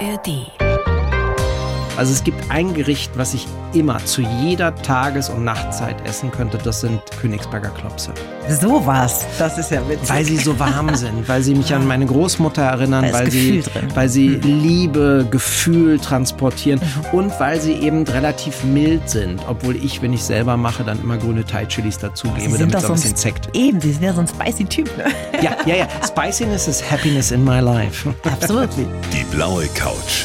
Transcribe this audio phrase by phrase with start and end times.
[0.00, 0.59] ARD.
[2.00, 6.56] Also es gibt ein Gericht, was ich immer zu jeder Tages- und Nachtzeit essen könnte.
[6.56, 8.12] Das sind Königsberger Klopse.
[8.48, 10.08] Sowas, das ist ja witzig.
[10.08, 13.30] Weil sie so warm sind, weil sie mich an meine Großmutter erinnern, Da ist weil
[13.30, 13.88] sie, drin.
[13.94, 16.80] weil sie Liebe, Gefühl transportieren
[17.12, 19.42] und weil sie eben relativ mild sind.
[19.46, 22.92] Obwohl ich, wenn ich selber mache, dann immer grüne Thai-Chilis dazugebe, damit doch so ein
[22.94, 23.54] bisschen ein- Sekt.
[23.54, 24.90] Eben, sie sind ja so ein spicy Typ.
[24.96, 25.04] Ne?
[25.42, 25.86] Ja, ja, ja.
[26.06, 28.08] Spiciness is happiness in my life.
[28.24, 28.70] Absolut.
[29.12, 30.24] Die blaue Couch,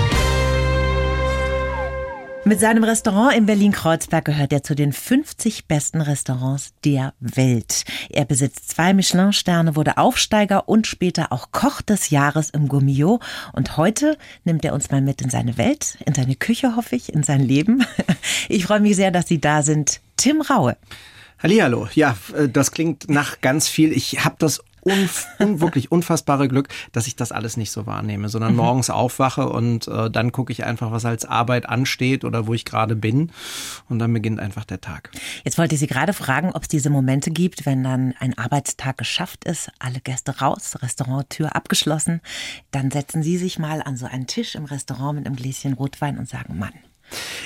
[2.43, 7.83] Mit seinem Restaurant in Berlin-Kreuzberg gehört er zu den 50 besten Restaurants der Welt.
[8.09, 13.21] Er besitzt zwei Michelin-Sterne, wurde Aufsteiger und später auch Koch des Jahres im Gourmillot.
[13.53, 17.13] Und heute nimmt er uns mal mit in seine Welt, in seine Küche, hoffe ich,
[17.13, 17.85] in sein Leben.
[18.49, 20.01] Ich freue mich sehr, dass Sie da sind.
[20.17, 20.75] Tim Raue.
[21.41, 21.87] Hallihallo.
[21.93, 23.93] Ja, äh, das klingt nach ganz viel.
[23.93, 28.29] Ich habe das unf un wirklich unfassbare Glück, dass ich das alles nicht so wahrnehme,
[28.29, 32.53] sondern morgens aufwache und äh, dann gucke ich einfach, was als Arbeit ansteht oder wo
[32.53, 33.31] ich gerade bin.
[33.89, 35.11] Und dann beginnt einfach der Tag.
[35.43, 38.97] Jetzt wollte ich Sie gerade fragen, ob es diese Momente gibt, wenn dann ein Arbeitstag
[38.97, 42.21] geschafft ist, alle Gäste raus, Restauranttür abgeschlossen,
[42.71, 46.17] dann setzen Sie sich mal an so einen Tisch im Restaurant mit einem Gläschen Rotwein
[46.17, 46.73] und sagen, Mann,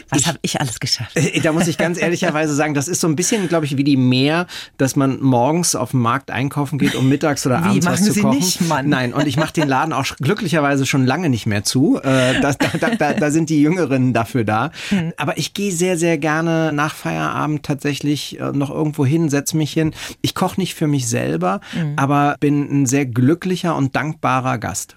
[0.10, 1.16] was habe ich alles geschafft?
[1.16, 3.84] Äh, Da muss ich ganz ehrlicherweise sagen, das ist so ein bisschen, glaube ich, wie
[3.84, 4.48] die Mehr,
[4.78, 8.12] dass man morgens auf dem Markt einkaufen geht, um mittags oder Wie, abends was zu
[8.12, 8.38] Sie kochen.
[8.38, 8.88] nicht, Mann?
[8.90, 11.98] Nein, und ich mache den Laden auch glücklicherweise schon lange nicht mehr zu.
[12.04, 14.72] Äh, da, da, da, da sind die Jüngeren dafür da.
[14.90, 15.14] Hm.
[15.18, 19.74] Aber ich gehe sehr, sehr gerne nach Feierabend tatsächlich äh, noch irgendwo hin, setze mich
[19.74, 19.94] hin.
[20.22, 21.94] Ich koche nicht für mich selber, Hm.
[21.98, 24.96] aber bin ein sehr glücklicher und dankbarer Gast.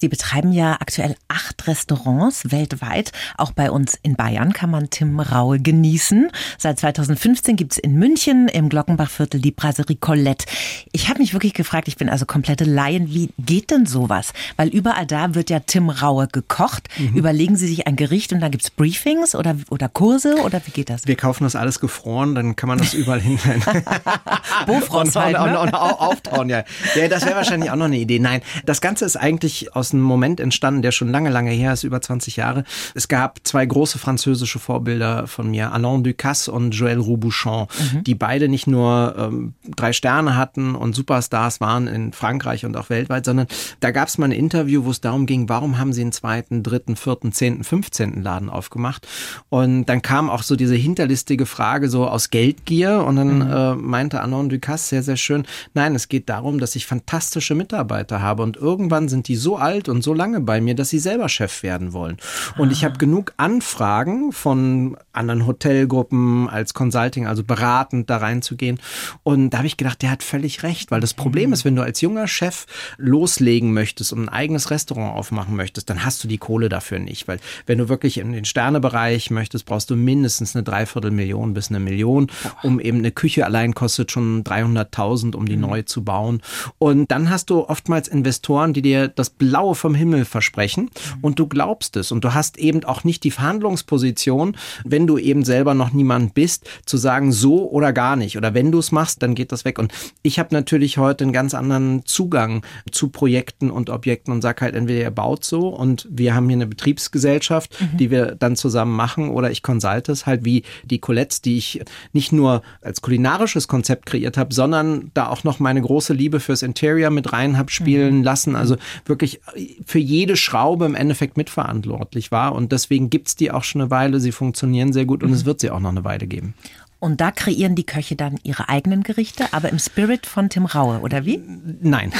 [0.00, 3.12] Sie betreiben ja aktuell acht Restaurants weltweit.
[3.36, 6.30] Auch bei uns in Bayern kann man Tim Raue genießen.
[6.58, 10.46] Seit 2015 gibt's in München im Glockenbachviertel die Brasserie Colette.
[10.92, 14.32] Ich habe mich wirklich gefragt, ich bin also komplette Laien, wie geht denn sowas?
[14.56, 16.88] Weil überall da wird ja Tim Raue gekocht.
[17.14, 20.88] Überlegen Sie sich ein Gericht und dann gibt's Briefings oder, oder Kurse oder wie geht
[20.90, 21.06] das?
[21.06, 23.62] Wir kaufen das alles gefroren, dann kann man das überall hinstellen.
[24.66, 25.58] Bofrost und, halt, und, ne?
[25.60, 26.64] und, und au- auftauen, ja.
[26.94, 28.18] Ja, das wäre wahrscheinlich auch noch eine Idee.
[28.18, 29.31] Nein, das Ganze ist eigentlich
[29.72, 32.64] aus einem Moment entstanden, der schon lange, lange her ist, über 20 Jahre.
[32.94, 37.66] Es gab zwei große französische Vorbilder von mir, Alain Ducasse und Joël Robuchon,
[38.06, 42.90] die beide nicht nur ähm, drei Sterne hatten und Superstars waren in Frankreich und auch
[42.90, 43.46] weltweit, sondern
[43.80, 46.62] da gab es mal ein Interview, wo es darum ging, warum haben sie einen zweiten,
[46.62, 49.06] dritten, vierten, zehnten, fünfzehnten Laden aufgemacht?
[49.48, 54.20] Und dann kam auch so diese hinterlistige Frage so aus Geldgier und dann äh, meinte
[54.20, 55.44] Alain Ducasse sehr, sehr schön,
[55.74, 59.88] nein, es geht darum, dass ich fantastische Mitarbeiter habe und irgendwann sind die so alt
[59.88, 62.16] und so lange bei mir, dass sie selber Chef werden wollen.
[62.58, 68.80] Und ich habe genug Anfragen von anderen Hotelgruppen als Consulting, also beratend da reinzugehen.
[69.22, 71.82] Und da habe ich gedacht, der hat völlig recht, weil das Problem ist, wenn du
[71.82, 76.38] als junger Chef loslegen möchtest und ein eigenes Restaurant aufmachen möchtest, dann hast du die
[76.38, 77.28] Kohle dafür nicht.
[77.28, 81.80] Weil wenn du wirklich in den Sternebereich möchtest, brauchst du mindestens eine Dreiviertelmillion bis eine
[81.80, 82.28] Million,
[82.62, 86.42] um eben eine Küche allein kostet schon 300.000, um die neu zu bauen.
[86.78, 90.90] Und dann hast du oftmals Investoren, die dir das Blaue vom Himmel versprechen
[91.20, 92.12] und du glaubst es.
[92.12, 96.68] Und du hast eben auch nicht die Verhandlungsposition, wenn du eben selber noch niemand bist,
[96.86, 98.36] zu sagen so oder gar nicht.
[98.36, 99.78] Oder wenn du es machst, dann geht das weg.
[99.78, 99.92] Und
[100.22, 104.74] ich habe natürlich heute einen ganz anderen Zugang zu Projekten und Objekten und sag halt
[104.74, 109.30] entweder ihr baut so und wir haben hier eine Betriebsgesellschaft, die wir dann zusammen machen
[109.30, 114.06] oder ich consulte es halt wie die Colettes, die ich nicht nur als kulinarisches Konzept
[114.06, 118.22] kreiert habe, sondern da auch noch meine große Liebe fürs Interior mit rein habe spielen
[118.22, 118.56] lassen.
[118.56, 118.76] Also
[119.06, 119.40] wirklich
[119.84, 124.20] für jede Schraube im Endeffekt mitverantwortlich war und deswegen gibt's die auch schon eine Weile.
[124.20, 126.54] Sie funktionieren sehr gut und es wird sie auch noch eine Weile geben.
[127.02, 131.00] Und da kreieren die Köche dann ihre eigenen Gerichte, aber im Spirit von Tim Raue,
[131.00, 131.42] oder wie?
[131.80, 132.12] Nein,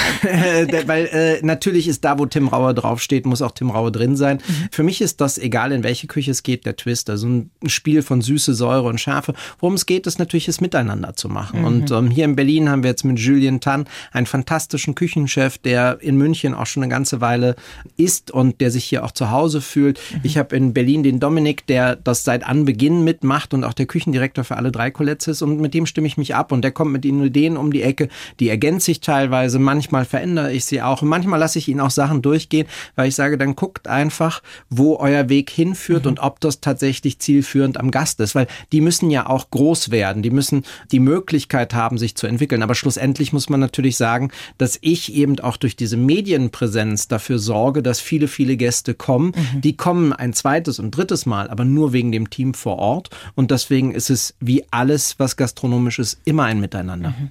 [0.86, 4.40] weil äh, natürlich ist da, wo Tim Rauer draufsteht, muss auch Tim Rauer drin sein.
[4.72, 7.10] Für mich ist das, egal in welche Küche es geht, der Twist.
[7.10, 9.34] Also ein Spiel von Süße, Säure und Schärfe.
[9.60, 11.64] Worum es geht, ist natürlich, es miteinander zu machen.
[11.64, 15.98] Und ähm, hier in Berlin haben wir jetzt mit Julien Tan einen fantastischen Küchenchef, der
[16.00, 17.54] in München auch schon eine ganze Weile
[17.96, 20.00] ist und der sich hier auch zu Hause fühlt.
[20.24, 24.42] Ich habe in Berlin den Dominik, der das seit Anbeginn mitmacht und auch der Küchendirektor
[24.42, 26.52] für alle drei Koletzis und mit dem stimme ich mich ab.
[26.52, 28.08] Und der kommt mit den Ideen um die Ecke,
[28.40, 31.02] die ergänze ich teilweise, manchmal verändere ich sie auch.
[31.02, 32.66] Und manchmal lasse ich ihn auch Sachen durchgehen,
[32.96, 36.10] weil ich sage, dann guckt einfach, wo euer Weg hinführt mhm.
[36.10, 40.22] und ob das tatsächlich zielführend am Gast ist, weil die müssen ja auch groß werden,
[40.22, 44.78] die müssen die Möglichkeit haben, sich zu entwickeln, aber schlussendlich muss man natürlich sagen, dass
[44.80, 49.60] ich eben auch durch diese Medienpräsenz dafür sorge, dass viele, viele Gäste kommen, mhm.
[49.60, 53.10] die kommen ein zweites und drittes Mal, aber nur wegen dem Team vor Ort.
[53.34, 57.10] Und deswegen ist es wie alles, was gastronomisch ist, immer ein Miteinander.
[57.10, 57.30] Mhm.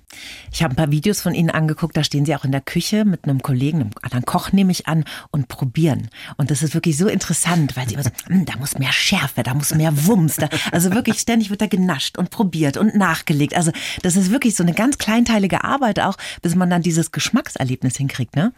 [0.52, 3.06] Ich habe ein paar Videos von Ihnen angeguckt, da stehen Sie auch in der Küche
[3.06, 6.10] mit einem Kollegen, einem anderen Koch nehme ich an und probieren.
[6.38, 9.44] Und das ist wirklich so interessant, weil Sie immer so, hm, da muss mehr Schärfe,
[9.44, 10.36] da muss mehr Wumms.
[10.36, 13.56] Da, also wirklich ständig wird da genascht und probiert und nachgelegt.
[13.56, 17.98] Also das ist wirklich so eine ganz kleinteilige Arbeit auch, bis man dann dieses Geschmackserlebnis
[17.98, 18.54] hinkriegt, ne?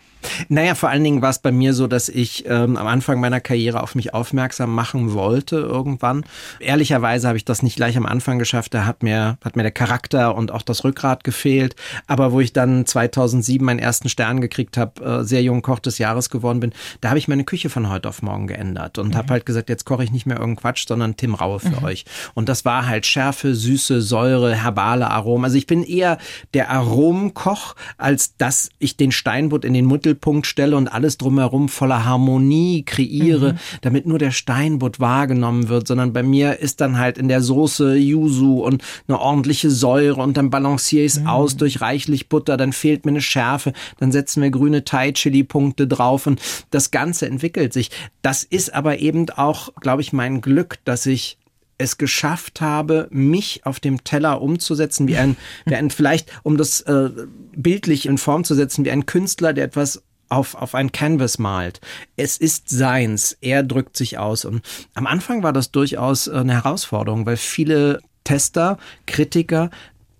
[0.47, 3.41] Naja, vor allen Dingen war es bei mir so, dass ich ähm, am Anfang meiner
[3.41, 6.25] Karriere auf mich aufmerksam machen wollte irgendwann.
[6.59, 8.62] Ehrlicherweise habe ich das nicht gleich am Anfang geschafft.
[8.69, 11.75] Da hat mir, hat mir der Charakter und auch das Rückgrat gefehlt.
[12.07, 15.98] Aber wo ich dann 2007 meinen ersten Stern gekriegt habe, äh, sehr jung Koch des
[15.98, 19.15] Jahres geworden bin, da habe ich meine Küche von heute auf morgen geändert und mhm.
[19.15, 21.83] habe halt gesagt, jetzt koche ich nicht mehr irgendeinen Quatsch, sondern Tim Raue für mhm.
[21.83, 22.06] euch.
[22.33, 25.45] Und das war halt Schärfe, Süße, Säure, herbale Aromen.
[25.45, 26.18] Also ich bin eher
[26.54, 32.06] der Aromenkoch, als dass ich den Steinbutt in den Mittelpunkt stelle und alles drumherum voller
[32.06, 33.57] Harmonie kreiere, mhm.
[33.81, 37.95] damit nur der Steinbutt wahrgenommen wird, sondern bei mir ist dann halt in der Soße
[37.95, 41.27] Yuzu und eine ordentliche Säure und dann balanciere ich es mhm.
[41.27, 46.27] aus durch reichlich Butter, dann fehlt mir eine Schärfe, dann setzen wir grüne Thai-Chili-Punkte drauf
[46.27, 46.41] und
[46.71, 47.91] das Ganze entwickelt sich.
[48.21, 51.38] Das ist aber eben auch, glaube ich, mein Glück, dass ich
[51.77, 56.81] es geschafft habe, mich auf dem Teller umzusetzen, wie ein, wie ein vielleicht, um das
[56.81, 57.09] äh,
[57.55, 61.79] bildlich in Form zu setzen, wie ein Künstler, der etwas auf, auf ein Canvas malt.
[62.15, 63.38] Es ist seins.
[63.41, 64.45] Er drückt sich aus.
[64.45, 64.61] Und
[64.95, 69.69] am Anfang war das durchaus eine Herausforderung, weil viele Tester, Kritiker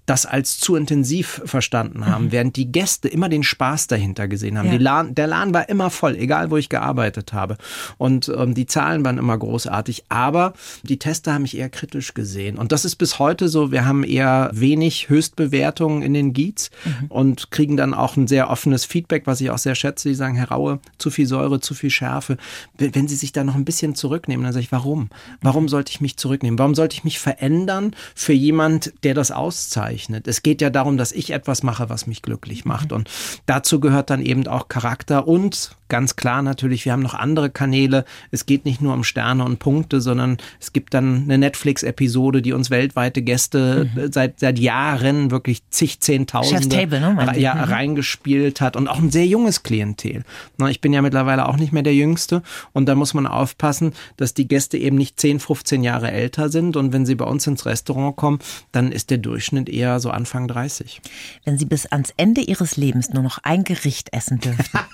[0.06, 2.32] das als zu intensiv verstanden haben, mhm.
[2.32, 4.72] während die Gäste immer den Spaß dahinter gesehen haben.
[4.72, 4.78] Ja.
[4.78, 7.58] Laden, der Laden war immer voll, egal wo ich gearbeitet habe.
[7.98, 10.54] Und ähm, die Zahlen waren immer großartig, aber
[10.84, 12.58] die Tester haben mich eher kritisch gesehen.
[12.58, 13.72] Und das ist bis heute so.
[13.72, 17.08] Wir haben eher wenig Höchstbewertungen in den Geets mhm.
[17.08, 20.10] und kriegen dann auch ein sehr offenes Feedback, was ich auch sehr schätze.
[20.10, 22.38] Die sagen, Herr Raue, zu viel Säure, zu viel Schärfe.
[22.78, 25.10] Wenn Sie sich da noch ein bisschen zurücknehmen, dann sage ich, warum?
[25.42, 26.60] Warum sollte ich mich zurücknehmen?
[26.60, 29.93] Warum sollte ich mich verändern für jemand, der das auszeichnet?
[29.94, 30.28] Bezeichnet.
[30.28, 32.92] Es geht ja darum, dass ich etwas mache, was mich glücklich macht.
[32.92, 33.10] Und
[33.46, 38.04] dazu gehört dann eben auch Charakter und ganz klar natürlich, wir haben noch andere Kanäle.
[38.32, 42.52] Es geht nicht nur um Sterne und Punkte, sondern es gibt dann eine Netflix-Episode, die
[42.52, 44.12] uns weltweite Gäste mhm.
[44.12, 47.62] seit, seit Jahren wirklich zig, zehntausende ne, ja, mhm.
[47.62, 50.24] reingespielt hat und auch ein sehr junges Klientel.
[50.68, 52.42] Ich bin ja mittlerweile auch nicht mehr der Jüngste
[52.72, 56.76] und da muss man aufpassen, dass die Gäste eben nicht 10, 15 Jahre älter sind
[56.76, 58.40] und wenn sie bei uns ins Restaurant kommen,
[58.72, 61.02] dann ist der Durchschnitt eher so Anfang 30.
[61.46, 64.80] Wenn Sie bis ans Ende Ihres Lebens nur noch ein Gericht essen dürften.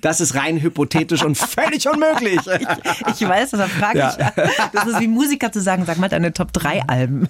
[0.00, 2.38] Das ist rein hypothetisch und völlig unmöglich.
[2.58, 4.16] Ich, ich weiß, das frage ja.
[4.18, 4.54] ich.
[4.72, 7.28] Das ist wie Musiker zu sagen, sag mal deine Top 3 Alben.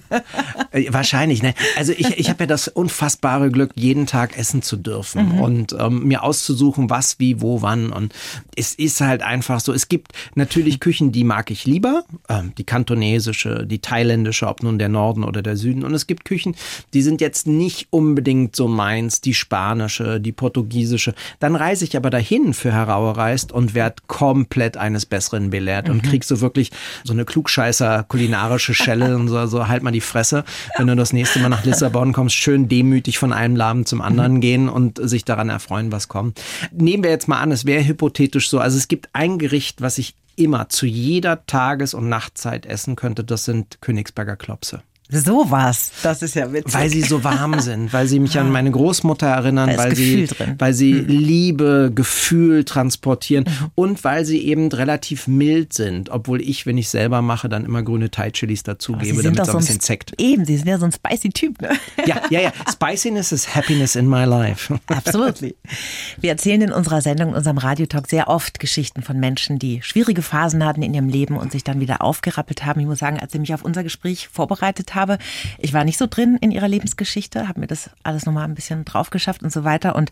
[0.71, 1.53] Äh, wahrscheinlich, ne?
[1.77, 5.41] Also ich, ich habe ja das unfassbare Glück, jeden Tag essen zu dürfen mhm.
[5.41, 7.91] und ähm, mir auszusuchen, was, wie, wo, wann.
[7.91, 8.13] Und
[8.55, 9.73] es ist halt einfach so.
[9.73, 12.03] Es gibt natürlich Küchen, die mag ich lieber.
[12.27, 15.83] Ähm, die kantonesische, die thailändische, ob nun der Norden oder der Süden.
[15.83, 16.55] Und es gibt Küchen,
[16.93, 21.13] die sind jetzt nicht unbedingt so meins, die spanische, die portugiesische.
[21.39, 25.87] Dann reise ich aber dahin Berlin für Heraue reist und werd komplett eines Besseren belehrt
[25.87, 25.95] mhm.
[25.95, 26.71] und kriegst so wirklich
[27.03, 30.43] so eine klugscheißer kulinarische Schelle und so, so halt mal die Fresse,
[30.77, 34.35] wenn du das nächste Mal nach Lissabon kommst, schön demütig von einem Laden zum anderen
[34.35, 34.41] mhm.
[34.41, 36.41] gehen und sich daran erfreuen, was kommt.
[36.71, 39.97] Nehmen wir jetzt mal an, es wäre hypothetisch so, also es gibt ein Gericht, was
[39.97, 44.81] ich immer zu jeder Tages- und Nachtzeit essen könnte, das sind Königsberger Klopse.
[45.11, 46.71] Sowas, das ist ja witzig.
[46.71, 50.53] Weil sie so warm sind, weil sie mich an meine Großmutter erinnern, weil sie, drin.
[50.59, 51.07] weil sie mhm.
[51.07, 53.71] Liebe, Gefühl transportieren mhm.
[53.73, 57.81] und weil sie eben relativ mild sind, obwohl ich, wenn ich selber mache, dann immer
[57.81, 60.13] grüne Thai Chilis dazugebe, damit es ein bisschen zeckt.
[60.19, 61.71] Eben, sie sind ja so ein spicy Typ, ne?
[62.05, 62.53] Ja, ja, ja.
[62.71, 64.79] Spiciness is happiness in my life.
[64.87, 65.41] Absolut.
[65.41, 70.21] Wir erzählen in unserer Sendung, in unserem Radiotalk sehr oft Geschichten von Menschen, die schwierige
[70.21, 72.79] Phasen hatten in ihrem Leben und sich dann wieder aufgerappelt haben.
[72.79, 75.17] Ich muss sagen, als ich mich auf unser Gespräch vorbereitet habe, habe.
[75.57, 78.85] Ich war nicht so drin in ihrer Lebensgeschichte, habe mir das alles nochmal ein bisschen
[78.85, 79.95] drauf geschafft und so weiter.
[79.95, 80.11] Und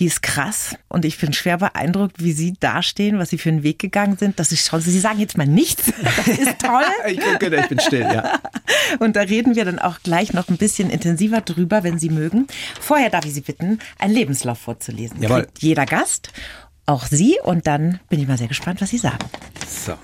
[0.00, 3.62] die ist krass und ich bin schwer beeindruckt, wie sie dastehen, was sie für einen
[3.62, 4.38] Weg gegangen sind.
[4.38, 5.92] Das ist schon, sie sagen jetzt mal nichts.
[6.16, 6.84] Das ist toll.
[7.08, 8.40] ich, gucke, ich bin still, ja.
[8.98, 12.46] Und da reden wir dann auch gleich noch ein bisschen intensiver drüber, wenn Sie mögen.
[12.80, 15.22] Vorher darf ich Sie bitten, einen Lebenslauf vorzulesen.
[15.22, 15.42] Jawohl.
[15.42, 16.30] Kriegt jeder Gast,
[16.86, 17.38] auch Sie.
[17.42, 19.18] Und dann bin ich mal sehr gespannt, was Sie sagen.
[19.68, 19.94] So.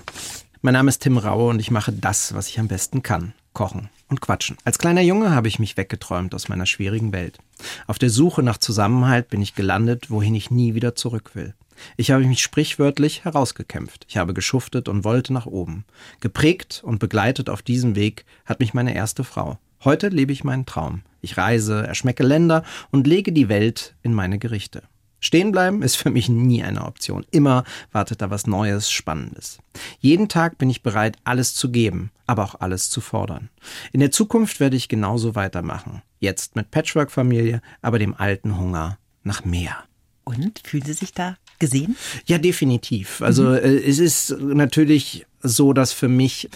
[0.61, 3.33] Mein Name ist Tim Raue und ich mache das, was ich am besten kann.
[3.51, 3.89] Kochen.
[4.13, 4.57] Und quatschen.
[4.63, 7.39] Als kleiner Junge habe ich mich weggeträumt aus meiner schwierigen Welt.
[7.87, 11.55] Auf der Suche nach Zusammenhalt bin ich gelandet, wohin ich nie wieder zurück will.
[11.97, 14.05] Ich habe mich sprichwörtlich herausgekämpft.
[14.07, 15.85] Ich habe geschuftet und wollte nach oben.
[16.19, 19.57] Geprägt und begleitet auf diesem Weg hat mich meine erste Frau.
[19.83, 21.01] Heute lebe ich meinen Traum.
[21.21, 24.83] Ich reise, erschmecke Länder und lege die Welt in meine Gerichte.
[25.23, 27.25] Stehen bleiben ist für mich nie eine Option.
[27.31, 27.63] Immer
[27.93, 29.59] wartet da was Neues, Spannendes.
[29.99, 33.47] Jeden Tag bin ich bereit, alles zu geben, aber auch alles zu fordern.
[33.93, 36.01] In der Zukunft werde ich genauso weitermachen.
[36.19, 39.85] Jetzt mit Patchwork-Familie, aber dem alten Hunger nach mehr.
[40.25, 41.95] Und fühlen Sie sich da gesehen?
[42.25, 43.21] Ja, definitiv.
[43.21, 43.55] Also mhm.
[43.55, 46.49] äh, es ist natürlich so, dass für mich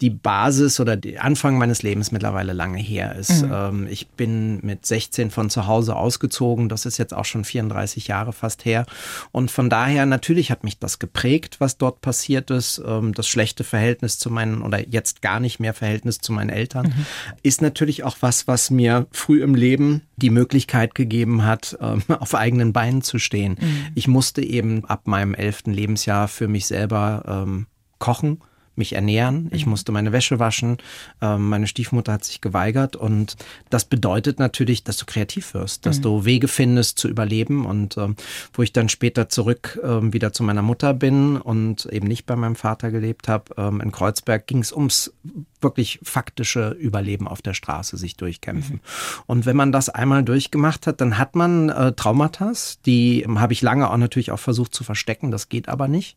[0.00, 3.42] die Basis oder der Anfang meines Lebens mittlerweile lange her ist.
[3.42, 3.52] Mhm.
[3.52, 6.68] Ähm, ich bin mit 16 von zu Hause ausgezogen.
[6.68, 8.86] Das ist jetzt auch schon 34 Jahre fast her.
[9.30, 12.80] Und von daher natürlich hat mich das geprägt, was dort passiert ist.
[12.84, 16.86] Ähm, das schlechte Verhältnis zu meinen oder jetzt gar nicht mehr Verhältnis zu meinen Eltern
[16.86, 17.06] mhm.
[17.42, 22.34] ist natürlich auch was, was mir früh im Leben die Möglichkeit gegeben hat, ähm, auf
[22.34, 23.58] eigenen Beinen zu stehen.
[23.60, 23.86] Mhm.
[23.94, 27.56] Ich musste eben ab meinem elften Lebensjahr für mich selber
[27.98, 28.40] kochen
[28.80, 29.70] mich ernähren, ich mhm.
[29.70, 30.78] musste meine Wäsche waschen,
[31.22, 33.36] ähm, meine Stiefmutter hat sich geweigert und
[33.70, 36.02] das bedeutet natürlich, dass du kreativ wirst, dass mhm.
[36.02, 38.16] du Wege findest zu überleben und ähm,
[38.52, 42.36] wo ich dann später zurück ähm, wieder zu meiner Mutter bin und eben nicht bei
[42.36, 43.40] meinem Vater gelebt habe,
[43.82, 45.12] in Kreuzberg ging es ums
[45.60, 48.76] wirklich faktische Überleben auf der Straße sich durchkämpfen.
[48.76, 48.80] Mhm.
[49.26, 52.52] Und wenn man das einmal durchgemacht hat, dann hat man äh, Traumata,
[52.86, 56.16] die ähm, habe ich lange auch natürlich auch versucht zu verstecken, das geht aber nicht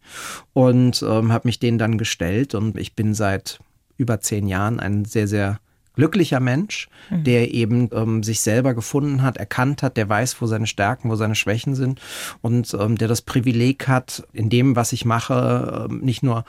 [0.53, 3.59] und ähm, habe mich denen dann gestellt und ich bin seit
[3.97, 5.59] über zehn Jahren ein sehr, sehr
[5.95, 7.23] glücklicher Mensch, mhm.
[7.23, 11.15] der eben ähm, sich selber gefunden hat, erkannt hat, der weiß, wo seine Stärken, wo
[11.15, 12.01] seine Schwächen sind
[12.41, 16.45] und ähm, der das Privileg hat, in dem, was ich mache, ähm, nicht nur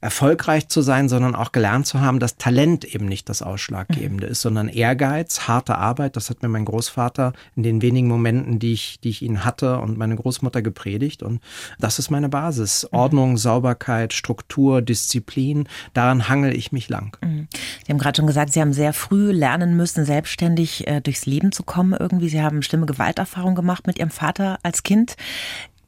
[0.00, 4.32] erfolgreich zu sein, sondern auch gelernt zu haben, dass Talent eben nicht das Ausschlaggebende mhm.
[4.32, 6.16] ist, sondern Ehrgeiz, harte Arbeit.
[6.16, 9.78] Das hat mir mein Großvater in den wenigen Momenten, die ich, die ich ihn hatte
[9.78, 11.22] und meine Großmutter gepredigt.
[11.22, 11.40] Und
[11.78, 12.88] das ist meine Basis.
[12.90, 12.98] Mhm.
[12.98, 15.68] Ordnung, Sauberkeit, Struktur, Disziplin.
[15.92, 17.16] Daran hangel ich mich lang.
[17.22, 17.48] Mhm.
[17.84, 21.52] Sie haben gerade schon gesagt, Sie haben sehr früh lernen müssen, selbstständig äh, durchs Leben
[21.52, 22.30] zu kommen irgendwie.
[22.30, 25.16] Sie haben schlimme Gewalterfahrung gemacht mit Ihrem Vater als Kind.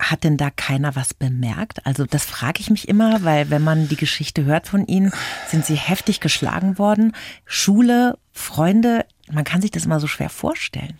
[0.02, 1.86] Hat denn da keiner was bemerkt?
[1.86, 5.12] Also das frage ich mich immer, weil wenn man die Geschichte hört von Ihnen,
[5.46, 7.14] sind Sie heftig geschlagen worden.
[7.46, 10.98] Schule, Freunde, man kann sich das immer so schwer vorstellen.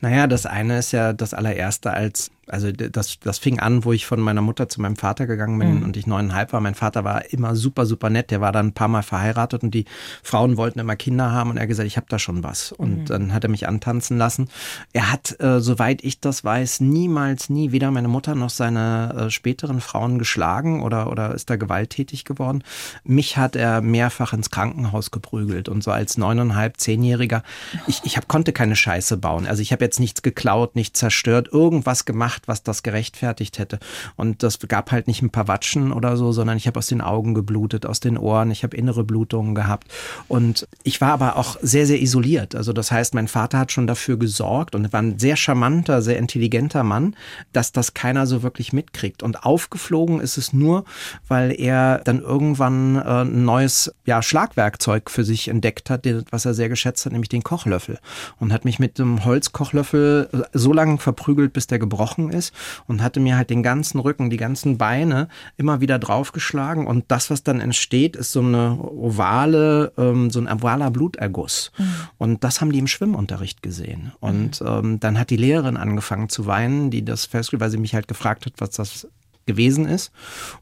[0.00, 4.06] Naja, das eine ist ja das allererste als also das, das fing an, wo ich
[4.06, 5.82] von meiner Mutter zu meinem Vater gegangen bin mhm.
[5.82, 6.60] und ich neuneinhalb war.
[6.60, 8.30] Mein Vater war immer super, super nett.
[8.30, 9.84] Der war dann ein paar Mal verheiratet und die
[10.22, 12.70] Frauen wollten immer Kinder haben und er hat gesagt, ich habe da schon was.
[12.70, 13.04] Und mhm.
[13.06, 14.48] dann hat er mich antanzen lassen.
[14.92, 19.30] Er hat, äh, soweit ich das weiß, niemals, nie weder meine Mutter noch seine äh,
[19.30, 22.62] späteren Frauen geschlagen oder, oder ist da gewalttätig geworden.
[23.02, 27.42] Mich hat er mehrfach ins Krankenhaus geprügelt und so als neuneinhalb, zehnjähriger.
[27.88, 29.46] Ich, ich hab, konnte keine Scheiße bauen.
[29.46, 33.78] Also ich habe jetzt nichts geklaut, nichts zerstört, irgendwas gemacht gemacht, was das gerechtfertigt hätte.
[34.16, 37.00] Und das gab halt nicht ein paar Watschen oder so, sondern ich habe aus den
[37.00, 39.88] Augen geblutet, aus den Ohren, ich habe innere Blutungen gehabt.
[40.28, 42.54] Und ich war aber auch sehr, sehr isoliert.
[42.54, 46.18] Also das heißt, mein Vater hat schon dafür gesorgt und war ein sehr charmanter, sehr
[46.18, 47.16] intelligenter Mann,
[47.52, 49.22] dass das keiner so wirklich mitkriegt.
[49.22, 50.84] Und aufgeflogen ist es nur,
[51.28, 56.54] weil er dann irgendwann äh, ein neues ja, Schlagwerkzeug für sich entdeckt hat, was er
[56.54, 57.98] sehr geschätzt hat, nämlich den Kochlöffel.
[58.38, 62.52] Und hat mich mit dem Holzkochlöffel so lange verprügelt, bis der gebrochen geflogen ist
[62.86, 67.30] und hatte mir halt den ganzen Rücken, die ganzen Beine immer wieder draufgeschlagen und das,
[67.30, 71.72] was dann entsteht, ist so eine ovale, ähm, so ein ovaler Bluterguss.
[71.78, 71.94] Mhm.
[72.18, 74.12] Und das haben die im Schwimmunterricht gesehen.
[74.20, 74.66] Und mhm.
[74.66, 78.08] ähm, dann hat die Lehrerin angefangen zu weinen, die das festgestellt, weil sie mich halt
[78.08, 79.08] gefragt hat, was das
[79.46, 80.12] gewesen ist.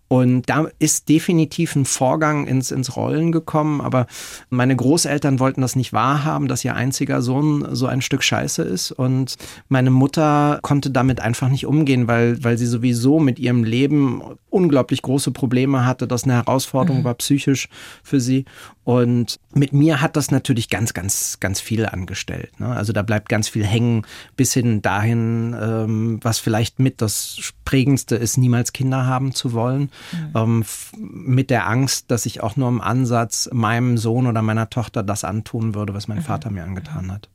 [0.06, 4.06] Und da ist definitiv ein Vorgang ins, ins Rollen gekommen, aber
[4.48, 8.92] meine Großeltern wollten das nicht wahrhaben, dass ihr einziger Sohn so ein Stück Scheiße ist.
[8.92, 9.36] Und
[9.68, 15.02] meine Mutter konnte damit einfach nicht umgehen, weil, weil sie sowieso mit ihrem Leben unglaublich
[15.02, 16.06] große Probleme hatte.
[16.06, 17.04] Das eine Herausforderung mhm.
[17.04, 17.68] war psychisch
[18.04, 18.44] für sie.
[18.84, 22.60] Und mit mir hat das natürlich ganz, ganz, ganz viel angestellt.
[22.60, 22.68] Ne?
[22.68, 24.02] Also da bleibt ganz viel hängen,
[24.36, 29.90] bis hin dahin, ähm, was vielleicht mit das Prägendste ist, niemals Kinder haben zu wollen.
[30.12, 30.32] Mhm.
[30.34, 30.64] Ähm,
[30.98, 35.24] mit der Angst, dass ich auch nur im Ansatz meinem Sohn oder meiner Tochter das
[35.24, 36.22] antun würde, was mein mhm.
[36.22, 37.30] Vater mir angetan hat.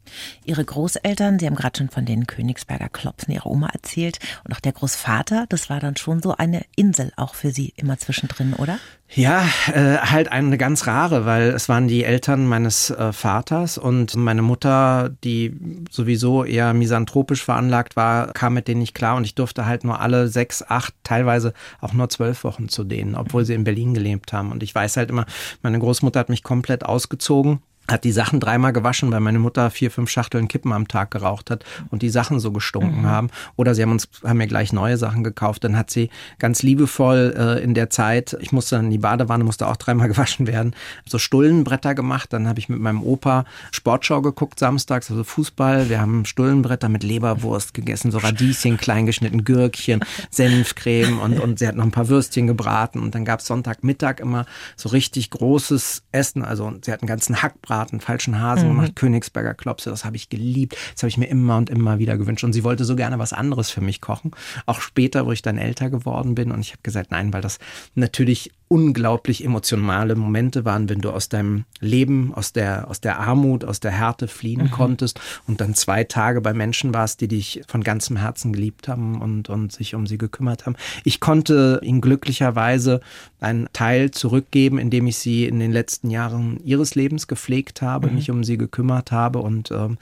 [0.46, 4.60] Ihre Großeltern, Sie haben gerade schon von den Königsberger Klopsen Ihrer Oma erzählt und auch
[4.60, 8.78] der Großvater, das war dann schon so eine Insel auch für Sie immer zwischendrin, oder?
[9.12, 14.16] Ja, äh, halt eine ganz rare, weil es waren die Eltern meines äh, Vaters und
[14.16, 15.58] meine Mutter, die
[15.90, 20.00] sowieso eher misanthropisch veranlagt war, kam mit denen nicht klar und ich durfte halt nur
[20.00, 24.32] alle sechs, acht, teilweise auch nur zwölf Wochen zu denen, obwohl sie in Berlin gelebt
[24.32, 24.52] haben.
[24.52, 25.26] Und ich weiß halt immer,
[25.64, 29.92] meine Großmutter hat mich komplett ausgezogen hat die Sachen dreimal gewaschen, weil meine Mutter vier,
[29.92, 33.08] fünf Schachteln Kippen am Tag geraucht hat und die Sachen so gestunken mhm.
[33.08, 33.30] haben.
[33.56, 35.64] Oder sie haben uns, haben mir gleich neue Sachen gekauft.
[35.64, 39.68] Dann hat sie ganz liebevoll äh, in der Zeit, ich musste in die Badewanne, musste
[39.68, 40.76] auch dreimal gewaschen werden,
[41.08, 42.34] so Stullenbretter gemacht.
[42.34, 45.90] Dann habe ich mit meinem Opa Sportschau geguckt samstags, also Fußball.
[45.90, 51.76] Wir haben Stullenbretter mit Leberwurst gegessen, so Radieschen, kleingeschnitten, Gürkchen, Senfcreme und, und sie hat
[51.76, 53.00] noch ein paar Würstchen gebraten.
[53.00, 56.44] Und dann gab es Sonntagmittag immer so richtig großes Essen.
[56.44, 58.76] Also sie hat einen ganzen Hackbraten Braten, falschen Hasen mhm.
[58.76, 60.76] gemacht, Königsberger Klopse, das habe ich geliebt.
[60.94, 62.44] Das habe ich mir immer und immer wieder gewünscht.
[62.44, 64.32] Und sie wollte so gerne was anderes für mich kochen.
[64.66, 66.52] Auch später, wo ich dann älter geworden bin.
[66.52, 67.60] Und ich habe gesagt, nein, weil das
[67.96, 73.66] natürlich unglaublich emotionale Momente waren, wenn du aus deinem Leben, aus der, aus der Armut,
[73.66, 74.72] aus der Härte fliehen mhm.
[74.72, 79.22] konntest und dann zwei Tage bei Menschen warst, die dich von ganzem Herzen geliebt haben
[79.22, 80.76] und, und sich um sie gekümmert haben.
[81.04, 83.02] Ich konnte ihnen glücklicherweise
[83.40, 88.16] einen Teil zurückgeben, indem ich sie in den letzten Jahren ihres Lebens gepflegt habe, mhm.
[88.16, 89.98] mich um sie gekümmert habe und ähm,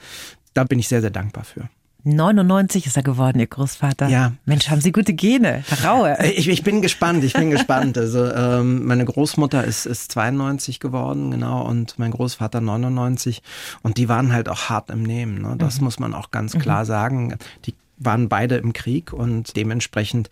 [0.52, 1.70] da bin ich sehr, sehr dankbar für.
[2.14, 4.08] 99 ist er geworden, Ihr Großvater.
[4.08, 4.32] Ja.
[4.44, 6.18] Mensch, haben Sie gute Gene, Herr Raue.
[6.18, 7.96] Äh, ich, ich bin gespannt, ich bin gespannt.
[7.98, 13.42] Also ähm, meine Großmutter ist, ist 92 geworden, genau, und mein Großvater 99.
[13.82, 15.42] Und die waren halt auch hart im Nehmen.
[15.42, 15.54] Ne?
[15.58, 15.84] Das mhm.
[15.84, 16.86] muss man auch ganz klar mhm.
[16.86, 17.38] sagen.
[17.66, 20.30] Die waren beide im Krieg und dementsprechend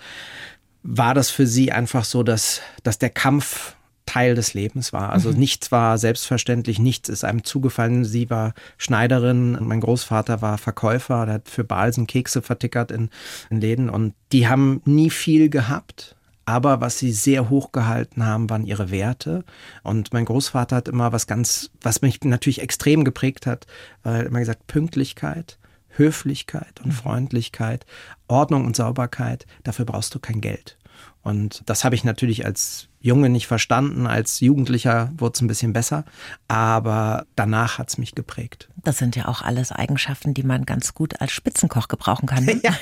[0.83, 3.76] war das für sie einfach so, dass, dass der Kampf
[4.07, 5.11] Teil des Lebens war.
[5.11, 5.39] Also mhm.
[5.39, 8.05] nichts war selbstverständlich, nichts ist einem zugefallen.
[8.05, 13.11] Sie war Schneiderin, mein Großvater war Verkäufer, der hat für Balsen Kekse vertickert in,
[13.51, 16.17] in Läden und die haben nie viel gehabt.
[16.49, 19.45] Aber was sie sehr hoch gehalten haben, waren ihre Werte.
[19.83, 23.67] Und mein Großvater hat immer was ganz, was mich natürlich extrem geprägt hat,
[24.05, 25.59] äh, immer gesagt, Pünktlichkeit,
[25.89, 26.93] Höflichkeit und mhm.
[26.93, 27.85] Freundlichkeit,
[28.29, 29.45] Ordnung und Sauberkeit.
[29.65, 30.79] Dafür brauchst du kein Geld.
[31.23, 34.07] Und das habe ich natürlich als Junge nicht verstanden.
[34.07, 36.05] Als Jugendlicher wurde es ein bisschen besser,
[36.49, 38.69] aber danach hat es mich geprägt.
[38.85, 42.45] Das sind ja auch alles Eigenschaften, die man ganz gut als Spitzenkoch gebrauchen kann.
[42.45, 42.61] Ne?
[42.63, 42.73] ja.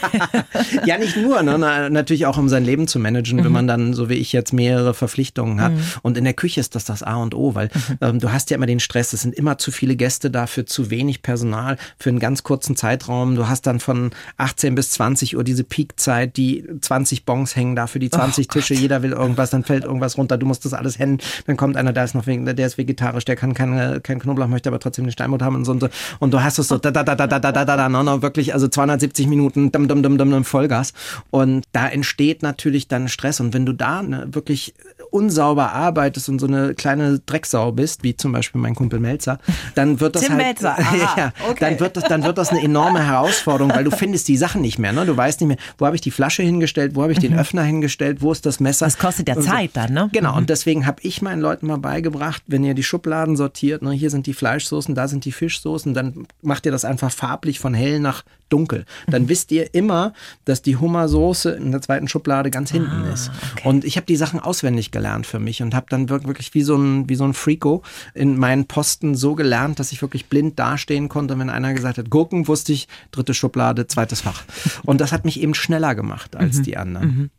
[0.85, 1.59] ja, nicht nur, ne?
[1.91, 3.45] natürlich auch um sein Leben zu managen, mhm.
[3.45, 5.73] wenn man dann, so wie ich jetzt, mehrere Verpflichtungen hat.
[5.73, 5.83] Mhm.
[6.03, 7.99] Und in der Küche ist das das A und O, weil mhm.
[8.01, 10.65] ähm, du hast ja immer den Stress, es sind immer zu viele Gäste da für
[10.65, 13.35] zu wenig Personal, für einen ganz kurzen Zeitraum.
[13.35, 17.87] Du hast dann von 18 bis 20 Uhr diese Peakzeit, die 20 Bons hängen da
[17.87, 20.65] für die 20 oh Tische, jeder will irgendwas, dann fällt irgendwas alles runter, du musst
[20.65, 21.19] das alles hängen.
[21.47, 24.49] Dann kommt einer, der ist noch wegen, der ist vegetarisch, der kann keine, kein Knoblauch,
[24.49, 25.89] möchte aber trotzdem eine Steinbutt haben und so und so.
[26.21, 28.03] Und du hast es so da da da da da da da da da no,
[28.03, 30.93] no, wirklich also 270 Minuten dum dum dum dum Vollgas
[31.31, 34.75] und da entsteht natürlich dann Stress und wenn du da ne, wirklich
[35.15, 39.39] unsauber arbeitest und so eine kleine Drecksau bist, wie zum Beispiel mein Kumpel Melzer,
[39.77, 40.77] dann wird das Tim halt, Melzer.
[41.17, 41.57] ja, okay.
[41.61, 44.81] dann wird das, dann wird das eine enorme Herausforderung, weil du findest die Sachen nicht
[44.81, 45.07] mehr, ne?
[45.07, 47.39] Du weißt nicht mehr, wo habe ich die Flasche hingestellt, wo habe ich den mhm.
[47.39, 48.87] Öffner hingestellt, wo ist das Messer?
[48.87, 50.11] Das kostet ja Zeit dann, ne?
[50.13, 50.33] Genau.
[50.33, 50.39] Mhm.
[50.39, 54.11] Und deswegen habe ich meinen Leuten mal beigebracht, wenn ihr die Schubladen sortiert, ne, hier
[54.11, 58.01] sind die Fleischsoßen, da sind die Fischsoßen, dann macht ihr das einfach farblich von hell
[58.01, 58.85] nach dunkel.
[59.07, 59.29] Dann mhm.
[59.29, 60.13] wisst ihr immer,
[60.45, 63.31] dass die Hummersoße in der zweiten Schublade ganz hinten ah, ist.
[63.53, 63.69] Okay.
[63.69, 66.77] Und ich habe die Sachen auswendig gelernt für mich und habe dann wirklich wie so
[66.77, 67.83] ein wie so ein Freako
[68.15, 71.39] in meinen Posten so gelernt, dass ich wirklich blind dastehen konnte.
[71.39, 74.45] Wenn einer gesagt hat, Gurken, wusste ich, dritte Schublade, zweites Fach.
[74.85, 76.63] Und das hat mich eben schneller gemacht als mhm.
[76.63, 77.09] die anderen.
[77.09, 77.31] Mhm.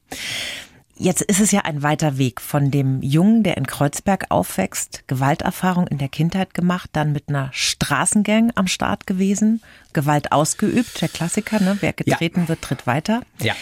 [0.97, 5.87] Jetzt ist es ja ein weiter Weg von dem Jungen, der in Kreuzberg aufwächst, Gewalterfahrung
[5.87, 11.59] in der Kindheit gemacht, dann mit einer Straßengang am Start gewesen, Gewalt ausgeübt, der Klassiker,
[11.59, 11.77] ne?
[11.81, 12.47] wer getreten ja.
[12.47, 13.21] wird, tritt weiter.
[13.41, 13.53] Ja.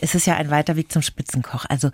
[0.00, 1.64] Es ist ja ein weiter Weg zum Spitzenkoch.
[1.68, 1.90] Also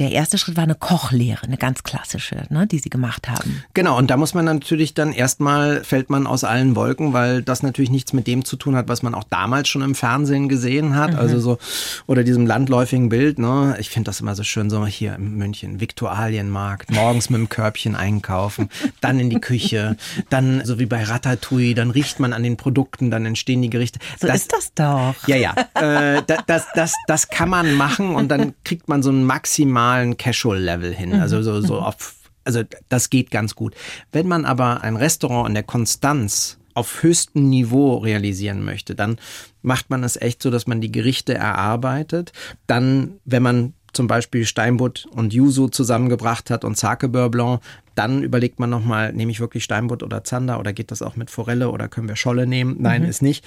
[0.00, 3.62] der erste Schritt war eine Kochlehre, eine ganz klassische, ne, die Sie gemacht haben.
[3.74, 7.62] Genau, und da muss man natürlich dann erstmal, fällt man aus allen Wolken, weil das
[7.62, 10.96] natürlich nichts mit dem zu tun hat, was man auch damals schon im Fernsehen gesehen
[10.96, 11.12] hat.
[11.12, 11.18] Mhm.
[11.18, 11.58] Also so,
[12.06, 13.76] oder diesem landläufigen Bild, ne?
[13.78, 17.94] Ich finde das immer so schön, so hier in München, Viktualienmarkt, morgens mit dem Körbchen
[17.94, 19.96] einkaufen, dann in die Küche,
[20.28, 24.00] dann so wie bei Ratatouille, dann riecht man an den Produkten, dann entstehen die Gerichte.
[24.20, 25.14] So das, ist das doch.
[25.28, 25.54] Ja, ja.
[25.74, 29.83] Äh, das, das, das, das kann man machen und dann kriegt man so ein maximal
[29.84, 31.10] normalen Casual-Level hin.
[31.10, 31.20] Mhm.
[31.20, 31.80] Also so, so mhm.
[31.80, 33.74] auf, also das geht ganz gut.
[34.12, 39.18] Wenn man aber ein Restaurant in der Konstanz auf höchstem Niveau realisieren möchte, dann
[39.62, 42.32] macht man es echt so, dass man die Gerichte erarbeitet.
[42.66, 47.60] Dann, wenn man zum Beispiel Steinbutt und Yuzu zusammengebracht hat und Sake Beurre Blanc,
[47.94, 51.30] dann überlegt man nochmal, nehme ich wirklich Steinbutt oder Zander oder geht das auch mit
[51.30, 52.74] Forelle oder können wir Scholle nehmen?
[52.80, 53.08] Nein, mhm.
[53.08, 53.44] ist nicht.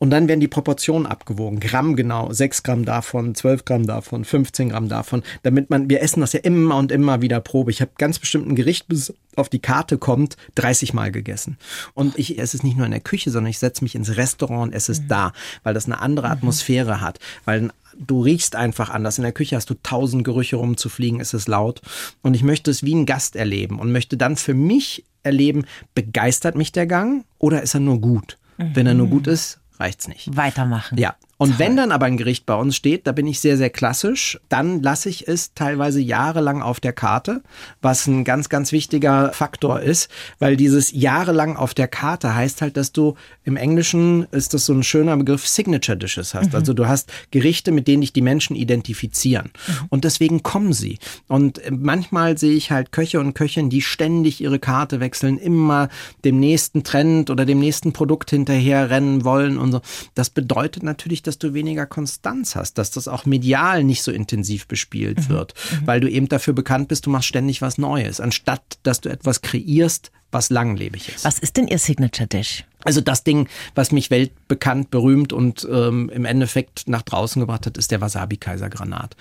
[0.00, 1.60] Und dann werden die Proportionen abgewogen.
[1.60, 6.22] Gramm genau, 6 Gramm davon, 12 Gramm davon, 15 Gramm davon, damit man, wir essen
[6.22, 7.70] das ja immer und immer wieder Probe.
[7.70, 11.58] Ich habe ganz bestimmt ein Gericht, bis auf die Karte kommt, 30 Mal gegessen.
[11.92, 14.68] Und ich esse es nicht nur in der Küche, sondern ich setze mich ins Restaurant
[14.68, 15.08] und esse es mhm.
[15.08, 15.32] da,
[15.64, 16.32] weil das eine andere mhm.
[16.32, 17.00] Atmosphäre mhm.
[17.02, 19.18] hat, weil du riechst einfach anders.
[19.18, 21.82] In der Küche hast du tausend Gerüche rumzufliegen, es ist laut.
[22.22, 26.56] Und ich möchte es wie ein Gast erleben und möchte dann für mich erleben, begeistert
[26.56, 28.38] mich der Gang oder ist er nur gut?
[28.56, 28.70] Mhm.
[28.74, 30.36] Wenn er nur gut ist, reicht's nicht.
[30.36, 30.98] Weitermachen.
[30.98, 33.70] Ja, und wenn dann aber ein Gericht bei uns steht, da bin ich sehr, sehr
[33.70, 37.40] klassisch, dann lasse ich es teilweise jahrelang auf der Karte,
[37.80, 42.76] was ein ganz, ganz wichtiger Faktor ist, weil dieses jahrelang auf der Karte heißt halt,
[42.76, 46.50] dass du im Englischen ist das so ein schöner Begriff Signature Dishes hast.
[46.50, 46.56] Mhm.
[46.56, 49.50] Also du hast Gerichte, mit denen dich die Menschen identifizieren.
[49.66, 49.86] Mhm.
[49.88, 50.98] Und deswegen kommen sie.
[51.26, 55.88] Und manchmal sehe ich halt Köche und Köchinnen, die ständig ihre Karte wechseln, immer
[56.22, 59.80] dem nächsten Trend oder dem nächsten Produkt hinterher rennen wollen und so.
[60.14, 64.66] Das bedeutet natürlich, dass du weniger Konstanz hast, dass das auch medial nicht so intensiv
[64.66, 65.28] bespielt mhm.
[65.28, 65.86] wird, mhm.
[65.86, 69.42] weil du eben dafür bekannt bist, du machst ständig was Neues, anstatt dass du etwas
[69.42, 71.24] kreierst, was langlebig ist.
[71.24, 72.64] Was ist denn Ihr Signature Dish?
[72.84, 77.76] Also das Ding, was mich weltbekannt, berühmt und ähm, im Endeffekt nach draußen gebracht hat,
[77.76, 79.16] ist der Wasabi Kaisergranat.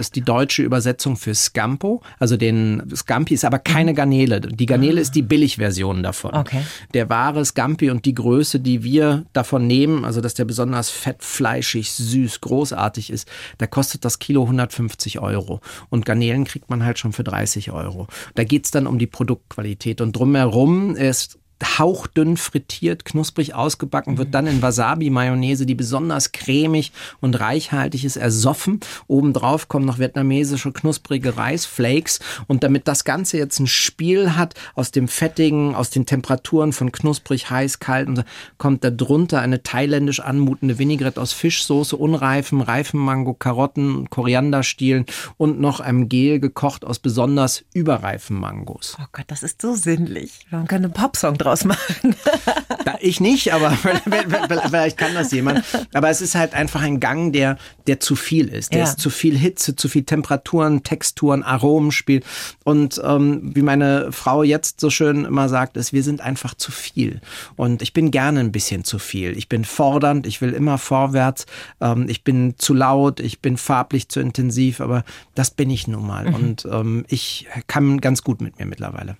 [0.00, 2.02] Ist die deutsche Übersetzung für Scampo.
[2.18, 4.40] Also den Scampi ist aber keine Garnele.
[4.40, 6.34] Die Garnele ist die Billigversion davon.
[6.34, 6.62] Okay.
[6.94, 11.92] Der wahre Scampi und die Größe, die wir davon nehmen, also dass der besonders fettfleischig,
[11.92, 13.28] süß, großartig ist,
[13.58, 15.60] da kostet das Kilo 150 Euro.
[15.88, 18.06] Und Garnelen kriegt man halt schon für 30 Euro.
[18.34, 20.00] Da geht's dann um die Produktqualität.
[20.00, 21.39] Und drumherum ist
[21.78, 28.80] hauchdünn frittiert, knusprig ausgebacken, wird dann in Wasabi-Mayonnaise, die besonders cremig und reichhaltig ist, ersoffen.
[29.06, 32.20] Obendrauf kommen noch vietnamesische knusprige Reisflakes.
[32.46, 36.92] Und damit das Ganze jetzt ein Spiel hat aus dem Fettigen, aus den Temperaturen von
[36.92, 38.22] knusprig, heiß, kalt, und so,
[38.58, 45.60] kommt da drunter eine thailändisch anmutende Vinaigrette aus Fischsoße, unreifen, reifen Mango, Karotten, Korianderstielen und
[45.60, 48.96] noch einem Gel gekocht aus besonders überreifen Mangos.
[49.00, 50.46] Oh Gott, das ist so sinnlich.
[50.50, 52.14] Man könnte einen Popsong draus draus machen.
[53.00, 53.70] ich nicht, aber
[54.68, 55.64] vielleicht kann das jemand.
[55.92, 58.72] Aber es ist halt einfach ein Gang, der, der zu viel ist.
[58.72, 58.84] Der ja.
[58.84, 62.24] ist zu viel Hitze, zu viel Temperaturen, Texturen, Aromen spielt.
[62.64, 66.70] Und ähm, wie meine Frau jetzt so schön immer sagt, ist, wir sind einfach zu
[66.72, 67.20] viel.
[67.56, 69.36] Und ich bin gerne ein bisschen zu viel.
[69.36, 71.46] Ich bin fordernd, ich will immer vorwärts.
[71.80, 76.06] Ähm, ich bin zu laut, ich bin farblich zu intensiv, aber das bin ich nun
[76.06, 76.28] mal.
[76.28, 76.34] Mhm.
[76.34, 79.16] Und ähm, ich kann ganz gut mit mir mittlerweile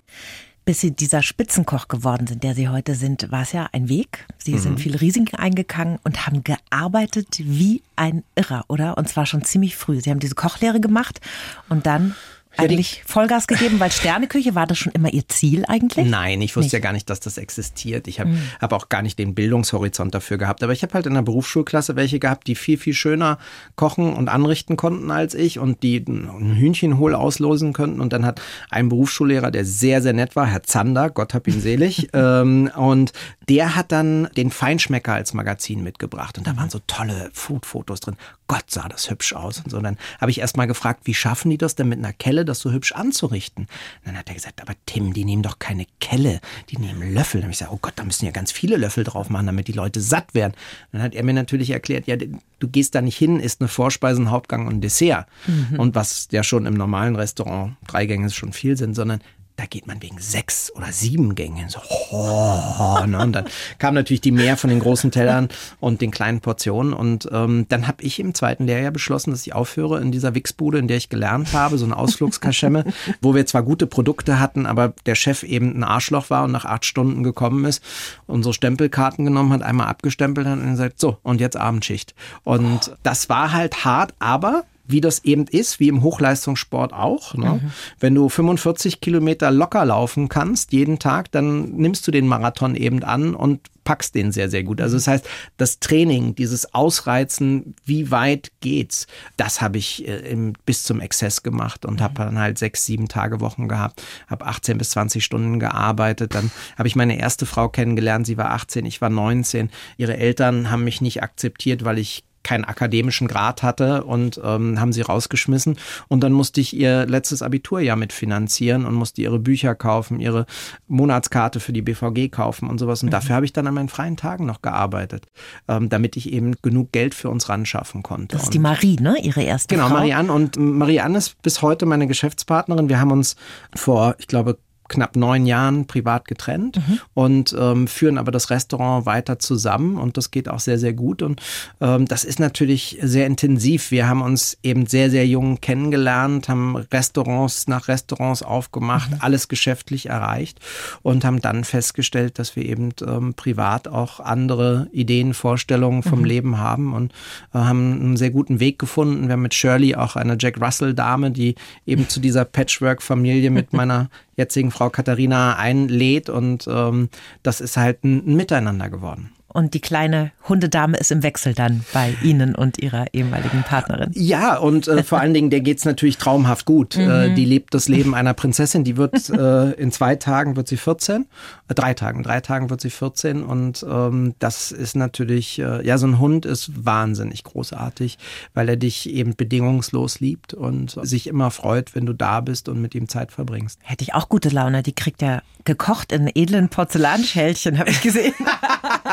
[0.64, 4.26] bis Sie dieser Spitzenkoch geworden sind, der Sie heute sind, war es ja ein Weg.
[4.38, 4.58] Sie mhm.
[4.58, 8.96] sind viele Risiken eingegangen und haben gearbeitet wie ein Irrer, oder?
[8.96, 10.00] Und zwar schon ziemlich früh.
[10.00, 11.20] Sie haben diese Kochlehre gemacht
[11.68, 12.14] und dann
[12.56, 16.06] eigentlich Vollgas gegeben, weil Sterneküche war das schon immer Ihr Ziel eigentlich?
[16.06, 16.72] Nein, ich wusste nicht.
[16.72, 18.08] ja gar nicht, dass das existiert.
[18.08, 18.42] Ich habe mhm.
[18.60, 20.62] hab auch gar nicht den Bildungshorizont dafür gehabt.
[20.62, 23.38] Aber ich habe halt in der Berufsschulklasse welche gehabt, die viel, viel schöner
[23.76, 28.00] kochen und anrichten konnten als ich und die ein Hühnchen hohl auslosen könnten.
[28.00, 31.60] Und dann hat ein Berufsschullehrer, der sehr, sehr nett war, Herr Zander, Gott hab ihn
[31.60, 33.12] selig, ähm, und
[33.48, 36.38] der hat dann den Feinschmecker als Magazin mitgebracht.
[36.38, 38.16] Und da waren so tolle Food-Fotos drin.
[38.46, 39.76] Gott, sah das hübsch aus und so.
[39.76, 42.39] Und dann habe ich erst mal gefragt, wie schaffen die das denn mit einer Kelle,
[42.44, 43.64] das so hübsch anzurichten?
[43.64, 47.40] Und dann hat er gesagt, aber Tim, die nehmen doch keine Kelle, die nehmen Löffel.
[47.40, 49.68] Dann habe ich gesagt, oh Gott, da müssen ja ganz viele Löffel drauf machen, damit
[49.68, 50.52] die Leute satt werden.
[50.92, 53.68] Und dann hat er mir natürlich erklärt, ja, du gehst da nicht hin, isst eine
[53.68, 55.26] Vorspeise, ein Hauptgang und ein Dessert.
[55.46, 55.78] Mhm.
[55.78, 59.20] Und was ja schon im normalen Restaurant drei Gänge schon viel sind, sondern
[59.60, 61.80] da geht man wegen sechs oder sieben Gängen so.
[62.10, 63.18] Oh, ne?
[63.18, 63.44] Und dann
[63.78, 65.48] kam natürlich die mehr von den großen Tellern
[65.80, 66.94] und den kleinen Portionen.
[66.94, 70.78] Und ähm, dann habe ich im zweiten Lehrjahr beschlossen, dass ich aufhöre in dieser Wichsbude,
[70.78, 72.84] in der ich gelernt habe, so eine Ausflugskaschemme,
[73.20, 76.64] wo wir zwar gute Produkte hatten, aber der Chef eben ein Arschloch war und nach
[76.64, 77.84] acht Stunden gekommen ist,
[78.26, 82.14] unsere Stempelkarten genommen hat, einmal abgestempelt hat und gesagt, so, und jetzt Abendschicht.
[82.44, 87.34] Und das war halt hart, aber wie das eben ist, wie im Hochleistungssport auch.
[87.34, 87.60] Ne?
[87.62, 87.72] Mhm.
[87.98, 93.02] Wenn du 45 Kilometer locker laufen kannst jeden Tag, dann nimmst du den Marathon eben
[93.02, 94.80] an und packst den sehr, sehr gut.
[94.80, 100.52] Also das heißt, das Training, dieses Ausreizen, wie weit geht's, das habe ich äh, im,
[100.64, 102.04] bis zum Exzess gemacht und mhm.
[102.04, 106.34] habe dann halt sechs, sieben Tage Wochen gehabt, habe 18 bis 20 Stunden gearbeitet.
[106.34, 109.70] Dann habe ich meine erste Frau kennengelernt, sie war 18, ich war 19.
[109.96, 114.92] Ihre Eltern haben mich nicht akzeptiert, weil ich keinen akademischen Grad hatte und ähm, haben
[114.92, 115.76] sie rausgeschmissen.
[116.08, 120.46] Und dann musste ich ihr letztes Abiturjahr mitfinanzieren und musste ihre Bücher kaufen, ihre
[120.88, 123.02] Monatskarte für die BVG kaufen und sowas.
[123.02, 123.12] Und mhm.
[123.12, 125.26] dafür habe ich dann an meinen freien Tagen noch gearbeitet,
[125.68, 128.36] ähm, damit ich eben genug Geld für uns ran schaffen konnte.
[128.36, 129.16] Das ist die Marie, ne?
[129.22, 129.96] Ihre erste genau, Frau.
[129.96, 130.32] Genau, Marianne.
[130.32, 132.88] Und Marianne ist bis heute meine Geschäftspartnerin.
[132.88, 133.36] Wir haben uns
[133.74, 134.58] vor, ich glaube,
[134.90, 136.98] knapp neun Jahren privat getrennt mhm.
[137.14, 141.22] und ähm, führen aber das Restaurant weiter zusammen und das geht auch sehr, sehr gut.
[141.22, 141.40] Und
[141.80, 143.90] ähm, das ist natürlich sehr intensiv.
[143.90, 149.16] Wir haben uns eben sehr, sehr jung kennengelernt, haben Restaurants nach Restaurants aufgemacht, mhm.
[149.20, 150.58] alles geschäftlich erreicht
[151.02, 156.24] und haben dann festgestellt, dass wir eben ähm, privat auch andere Ideen, Vorstellungen vom mhm.
[156.24, 157.12] Leben haben und
[157.54, 159.28] äh, haben einen sehr guten Weg gefunden.
[159.28, 161.54] Wir haben mit Shirley auch eine Jack Russell Dame, die
[161.86, 167.08] eben zu dieser Patchwork-Familie mit meiner jetzigen Frau Katharina einlädt und ähm,
[167.42, 169.32] das ist halt ein, ein Miteinander geworden.
[169.52, 174.10] Und die kleine Hundedame ist im Wechsel dann bei Ihnen und Ihrer ehemaligen Partnerin.
[174.14, 176.96] Ja, und äh, vor allen Dingen, der geht's natürlich traumhaft gut.
[176.96, 177.10] Äh, mhm.
[177.10, 178.84] Äh, die lebt das Leben einer Prinzessin.
[178.84, 181.26] Die wird äh, in zwei Tagen wird sie 14,
[181.68, 183.42] äh, drei Tagen, drei Tagen wird sie 14.
[183.42, 188.18] Und ähm, das ist natürlich, äh, ja, so ein Hund ist wahnsinnig großartig,
[188.54, 192.80] weil er dich eben bedingungslos liebt und sich immer freut, wenn du da bist und
[192.80, 193.80] mit ihm Zeit verbringst.
[193.82, 194.82] Hätte ich auch gute Laune.
[194.82, 198.34] Die kriegt ja gekocht in edlen Porzellanschälchen, habe ich gesehen.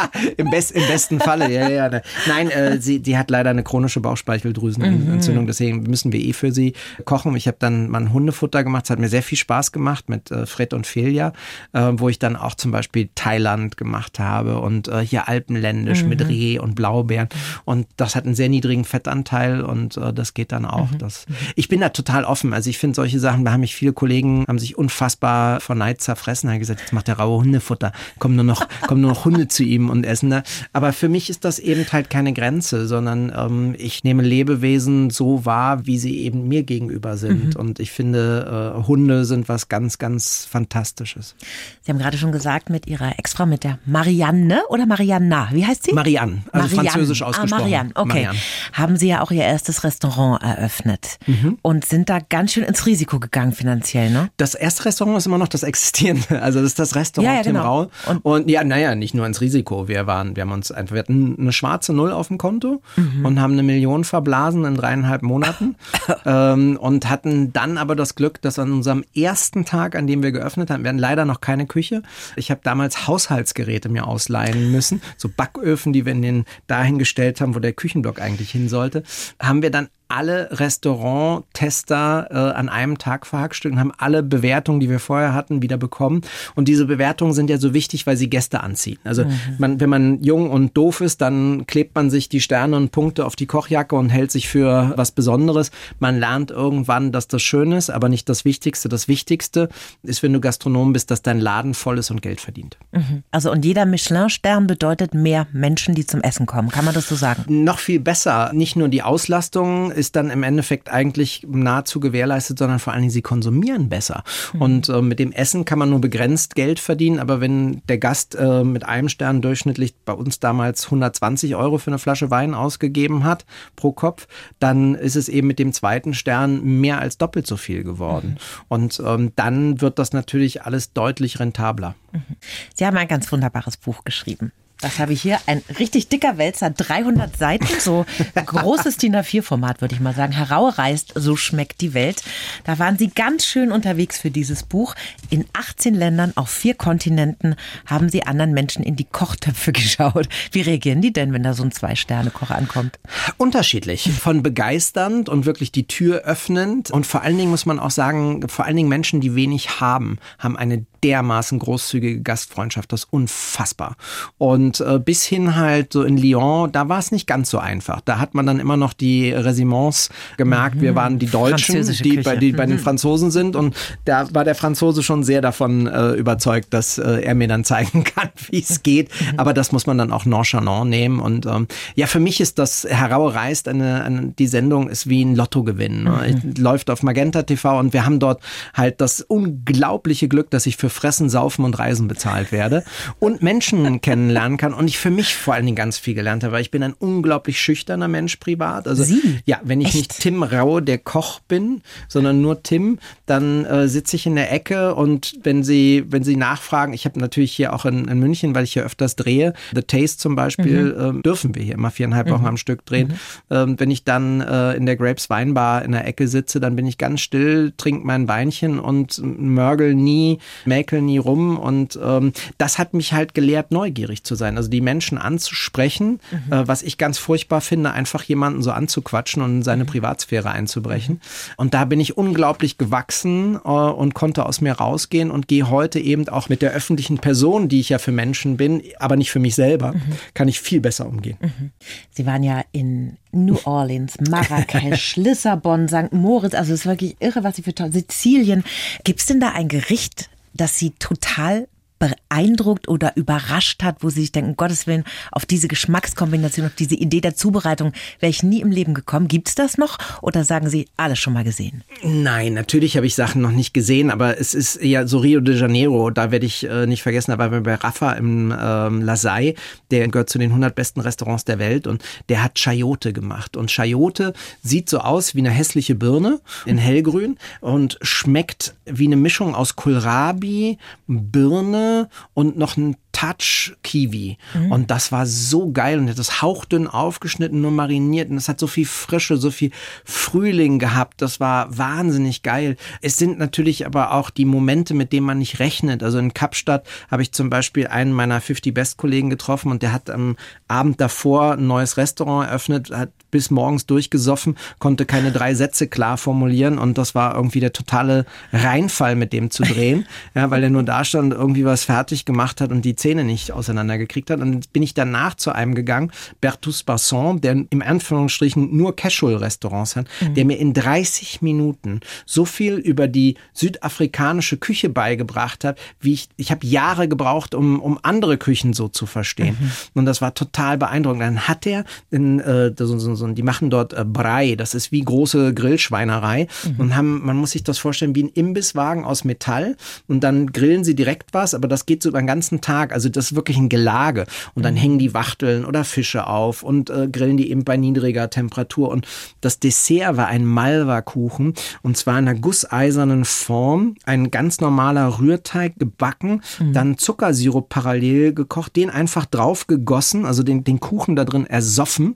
[0.37, 2.01] Im, Best, Im besten Falle, ja, ja.
[2.27, 5.47] Nein, äh, sie, die hat leider eine chronische Bauchspeicheldrüsenentzündung, mhm.
[5.47, 6.73] deswegen müssen wir eh für sie
[7.05, 7.35] kochen.
[7.35, 10.31] Ich habe dann mal ein Hundefutter gemacht, es hat mir sehr viel Spaß gemacht mit
[10.31, 11.33] äh, Fred und Felia,
[11.73, 16.09] äh, wo ich dann auch zum Beispiel Thailand gemacht habe und äh, hier alpenländisch mhm.
[16.09, 17.29] mit Reh und Blaubeeren.
[17.65, 20.91] Und das hat einen sehr niedrigen Fettanteil und äh, das geht dann auch.
[20.91, 20.97] Mhm.
[20.99, 22.53] Das, ich bin da total offen.
[22.53, 26.01] Also ich finde solche Sachen, da haben mich viele Kollegen, haben sich unfassbar vor Neid
[26.01, 29.47] zerfressen, haben gesagt, jetzt macht der raue Hundefutter, kommen nur noch, kommen nur noch Hunde
[29.47, 30.43] zu ihm und essen da.
[30.73, 35.45] Aber für mich ist das eben halt keine Grenze, sondern ähm, ich nehme Lebewesen so
[35.45, 37.55] wahr, wie sie eben mir gegenüber sind.
[37.55, 37.59] Mhm.
[37.59, 41.35] Und ich finde, äh, Hunde sind was ganz, ganz Fantastisches.
[41.81, 45.83] Sie haben gerade schon gesagt, mit Ihrer Ex-Frau, mit der Marianne oder Marianna, wie heißt
[45.83, 45.93] sie?
[45.93, 46.89] Marianne, also Marianne.
[46.91, 47.53] französisch ah, ausgesprochen.
[47.53, 48.07] Ah, Marianne, okay.
[48.07, 48.39] Marianne.
[48.73, 51.57] Haben Sie ja auch Ihr erstes Restaurant eröffnet mhm.
[51.61, 54.29] und sind da ganz schön ins Risiko gegangen finanziell, ne?
[54.37, 57.43] Das erste Restaurant ist immer noch das existierende, also das ist das Restaurant ja, ja,
[57.43, 57.89] genau.
[58.05, 58.11] Tim Rau.
[58.11, 60.99] Und, und ja, naja, nicht nur ins Risiko, wir waren, wir haben uns einfach, wir
[60.99, 63.25] hatten eine schwarze Null auf dem Konto mhm.
[63.25, 65.75] und haben eine Million verblasen in dreieinhalb Monaten
[66.25, 70.31] ähm, und hatten dann aber das Glück, dass an unserem ersten Tag, an dem wir
[70.31, 72.01] geöffnet haben, wir hatten leider noch keine Küche.
[72.35, 77.55] Ich habe damals Haushaltsgeräte mir ausleihen müssen, so Backöfen, die wir in den dahingestellt haben,
[77.55, 79.03] wo der Küchenblock eigentlich hin sollte,
[79.39, 84.89] haben wir dann alle Restaurant-Tester äh, an einem Tag verhackstückt und haben alle Bewertungen, die
[84.89, 86.21] wir vorher hatten, wieder bekommen.
[86.55, 88.99] Und diese Bewertungen sind ja so wichtig, weil sie Gäste anziehen.
[89.03, 89.39] Also mhm.
[89.57, 93.25] man, wenn man jung und doof ist, dann klebt man sich die Sterne und Punkte
[93.25, 95.71] auf die Kochjacke und hält sich für was Besonderes.
[95.99, 98.89] Man lernt irgendwann, dass das schön ist, aber nicht das Wichtigste.
[98.89, 99.69] Das Wichtigste
[100.03, 102.77] ist, wenn du Gastronom bist, dass dein Laden voll ist und Geld verdient.
[102.91, 103.23] Mhm.
[103.31, 106.69] Also und jeder Michelin-Stern bedeutet mehr Menschen, die zum Essen kommen.
[106.69, 107.63] Kann man das so sagen?
[107.63, 108.51] Noch viel besser.
[108.53, 113.11] Nicht nur die Auslastung ist dann im Endeffekt eigentlich nahezu gewährleistet, sondern vor allen Dingen
[113.11, 114.23] sie konsumieren besser.
[114.53, 114.61] Mhm.
[114.61, 118.35] Und äh, mit dem Essen kann man nur begrenzt Geld verdienen, aber wenn der Gast
[118.35, 123.23] äh, mit einem Stern durchschnittlich bei uns damals 120 Euro für eine Flasche Wein ausgegeben
[123.23, 124.27] hat pro Kopf,
[124.59, 128.31] dann ist es eben mit dem zweiten Stern mehr als doppelt so viel geworden.
[128.31, 128.65] Mhm.
[128.67, 131.95] Und ähm, dann wird das natürlich alles deutlich rentabler.
[132.11, 132.35] Mhm.
[132.75, 134.51] Sie haben ein ganz wunderbares Buch geschrieben.
[134.79, 135.39] Das habe ich hier.
[135.47, 138.05] Ein richtig dicker Wälzer, 300 Seiten, so
[138.45, 140.33] großes DIN A4-Format, würde ich mal sagen.
[140.33, 142.21] Herausreißt, so schmeckt die Welt.
[142.63, 144.93] Da waren Sie ganz schön unterwegs für dieses Buch.
[145.29, 147.55] In 18 Ländern auf vier Kontinenten
[147.87, 150.29] haben Sie anderen Menschen in die Kochtöpfe geschaut.
[150.51, 152.99] Wie reagieren die denn, wenn da so ein Zwei-Sterne-Koch ankommt?
[153.37, 154.11] Unterschiedlich.
[154.11, 156.91] Von begeisternd und wirklich die Tür öffnend.
[156.91, 160.19] Und vor allen Dingen muss man auch sagen, vor allen Dingen Menschen, die wenig haben,
[160.37, 162.91] haben eine dermaßen großzügige Gastfreundschaft.
[162.91, 163.95] Das ist unfassbar.
[164.37, 168.01] Und äh, bis hin halt so in Lyon, da war es nicht ganz so einfach.
[168.01, 170.81] Da hat man dann immer noch die Resiments gemerkt, mhm.
[170.81, 172.81] wir waren die Deutschen, die bei, die bei den mhm.
[172.81, 173.55] Franzosen sind.
[173.55, 177.63] Und da war der Franzose schon sehr davon äh, überzeugt, dass äh, er mir dann
[177.63, 179.09] zeigen kann, wie es geht.
[179.09, 179.39] Mhm.
[179.39, 181.19] Aber das muss man dann auch nonchalant nehmen.
[181.19, 185.35] Und ähm, ja, für mich ist das Heraureist, eine, eine, die Sendung ist wie ein
[185.35, 186.03] Lottogewinn.
[186.03, 186.39] Ne?
[186.43, 186.53] Mhm.
[186.61, 188.41] Läuft auf Magenta TV und wir haben dort
[188.73, 192.83] halt das unglaubliche Glück, dass ich für Fressen, Saufen und Reisen bezahlt werde
[193.19, 196.53] und Menschen kennenlernen kann und ich für mich vor allen Dingen ganz viel gelernt habe,
[196.53, 198.87] weil ich bin ein unglaublich schüchterner Mensch privat.
[198.87, 199.39] Also Sie?
[199.45, 199.95] ja, wenn ich Echt?
[199.95, 204.51] nicht Tim Rau, der Koch bin, sondern nur Tim, dann äh, sitze ich in der
[204.51, 208.55] Ecke und wenn sie, wenn sie nachfragen, ich habe natürlich hier auch in, in, München,
[208.55, 211.19] weil ich hier öfters drehe, The Taste zum Beispiel, mhm.
[211.19, 212.47] äh, dürfen wir hier immer viereinhalb Wochen mhm.
[212.47, 213.09] am Stück drehen.
[213.09, 213.55] Mhm.
[213.55, 216.85] Ähm, wenn ich dann äh, in der Grapes Weinbar in der Ecke sitze, dann bin
[216.85, 220.39] ich ganz still, trinke mein Weinchen und mörgel nie,
[220.77, 224.57] mäkel nie rum und ähm, das hat mich halt gelehrt, neugierig zu sein.
[224.57, 226.53] Also die Menschen anzusprechen, mhm.
[226.53, 229.87] äh, was ich ganz furchtbar finde, einfach jemanden so anzuquatschen und in seine mhm.
[229.87, 231.19] Privatsphäre einzubrechen.
[231.57, 235.99] Und da bin ich unglaublich gewachsen äh, und konnte aus mir rausgehen und gehe heute
[235.99, 239.39] eben auch mit der öffentlichen Person, die ich ja für Menschen bin, aber nicht für
[239.39, 240.01] mich selber, mhm.
[240.35, 241.37] kann ich viel besser umgehen.
[241.41, 241.71] Mhm.
[242.11, 246.11] Sie waren ja in New Orleans, Marrakesch, Lissabon, St.
[246.11, 248.63] Moritz, also es ist wirklich irre, was Sie für Sizilien.
[249.03, 251.67] Gibt es denn da ein Gericht, das Sie total
[251.99, 256.95] beeindruckt oder überrascht hat, wo Sie sich denken, Gottes Willen, auf diese Geschmackskombination, auf diese
[256.95, 259.27] Idee der Zubereitung wäre ich nie im Leben gekommen.
[259.27, 261.83] Gibt es das noch oder sagen Sie, alles schon mal gesehen?
[262.03, 265.55] Nein, natürlich habe ich Sachen noch nicht gesehen, aber es ist eher so Rio de
[265.55, 269.55] Janeiro, da werde ich äh, nicht vergessen, da waren wir bei Rafa im ähm, Lasai,
[269.91, 273.69] der gehört zu den 100 besten Restaurants der Welt und der hat Chayote gemacht und
[273.69, 279.55] Chayote sieht so aus wie eine hässliche Birne in hellgrün und schmeckt wie eine Mischung
[279.55, 281.86] aus Kohlrabi, Birne
[282.33, 284.37] und noch ein Touch Kiwi.
[284.53, 284.71] Mhm.
[284.71, 288.29] Und das war so geil und hat das hauchdünn aufgeschnitten, nur mariniert.
[288.29, 289.71] Und es hat so viel Frische, so viel
[290.05, 291.23] Frühling gehabt.
[291.23, 292.77] Das war wahnsinnig geil.
[293.01, 296.03] Es sind natürlich aber auch die Momente, mit denen man nicht rechnet.
[296.03, 299.93] Also in Kapstadt habe ich zum Beispiel einen meiner 50 Best Kollegen getroffen und der
[299.93, 300.35] hat am
[300.67, 306.17] Abend davor ein neues Restaurant eröffnet, hat bis morgens durchgesoffen, konnte keine drei Sätze klar
[306.17, 310.69] formulieren und das war irgendwie der totale Reinfall, mit dem zu drehen, ja, weil er
[310.69, 314.41] nur da stand und irgendwie was fertig gemacht hat und die Zähne nicht auseinandergekriegt hat.
[314.41, 319.95] Und dann bin ich danach zu einem gegangen, Bertus Basson, der im Anführungsstrichen nur Casual-Restaurants
[319.95, 320.33] hat, mhm.
[320.33, 326.27] der mir in 30 Minuten so viel über die südafrikanische Küche beigebracht hat, wie ich,
[326.35, 329.55] ich habe Jahre gebraucht, um, um andere Küchen so zu verstehen.
[329.57, 329.71] Mhm.
[329.93, 331.21] Und das war total beeindruckend.
[331.21, 334.91] Dann hat er in, äh, so, so, so, die machen dort äh, Brei, das ist
[334.91, 336.75] wie große Grillschweinerei mhm.
[336.77, 340.83] und haben, man muss sich das vorstellen, wie ein Imbisswagen aus Metall und dann grillen
[340.83, 343.57] sie direkt was, aber das geht so über den ganzen Tag, also das ist wirklich
[343.57, 344.25] ein Gelage.
[344.53, 344.79] Und dann mhm.
[344.79, 348.89] hängen die Wachteln oder Fische auf und äh, grillen die eben bei niedriger Temperatur.
[348.89, 349.07] Und
[349.41, 355.77] das Dessert war ein Malva-Kuchen und zwar in einer gusseisernen Form, ein ganz normaler Rührteig
[355.77, 356.73] gebacken, mhm.
[356.73, 362.15] dann Zuckersirup parallel gekocht, den einfach drauf gegossen, also den, den Kuchen da drin ersoffen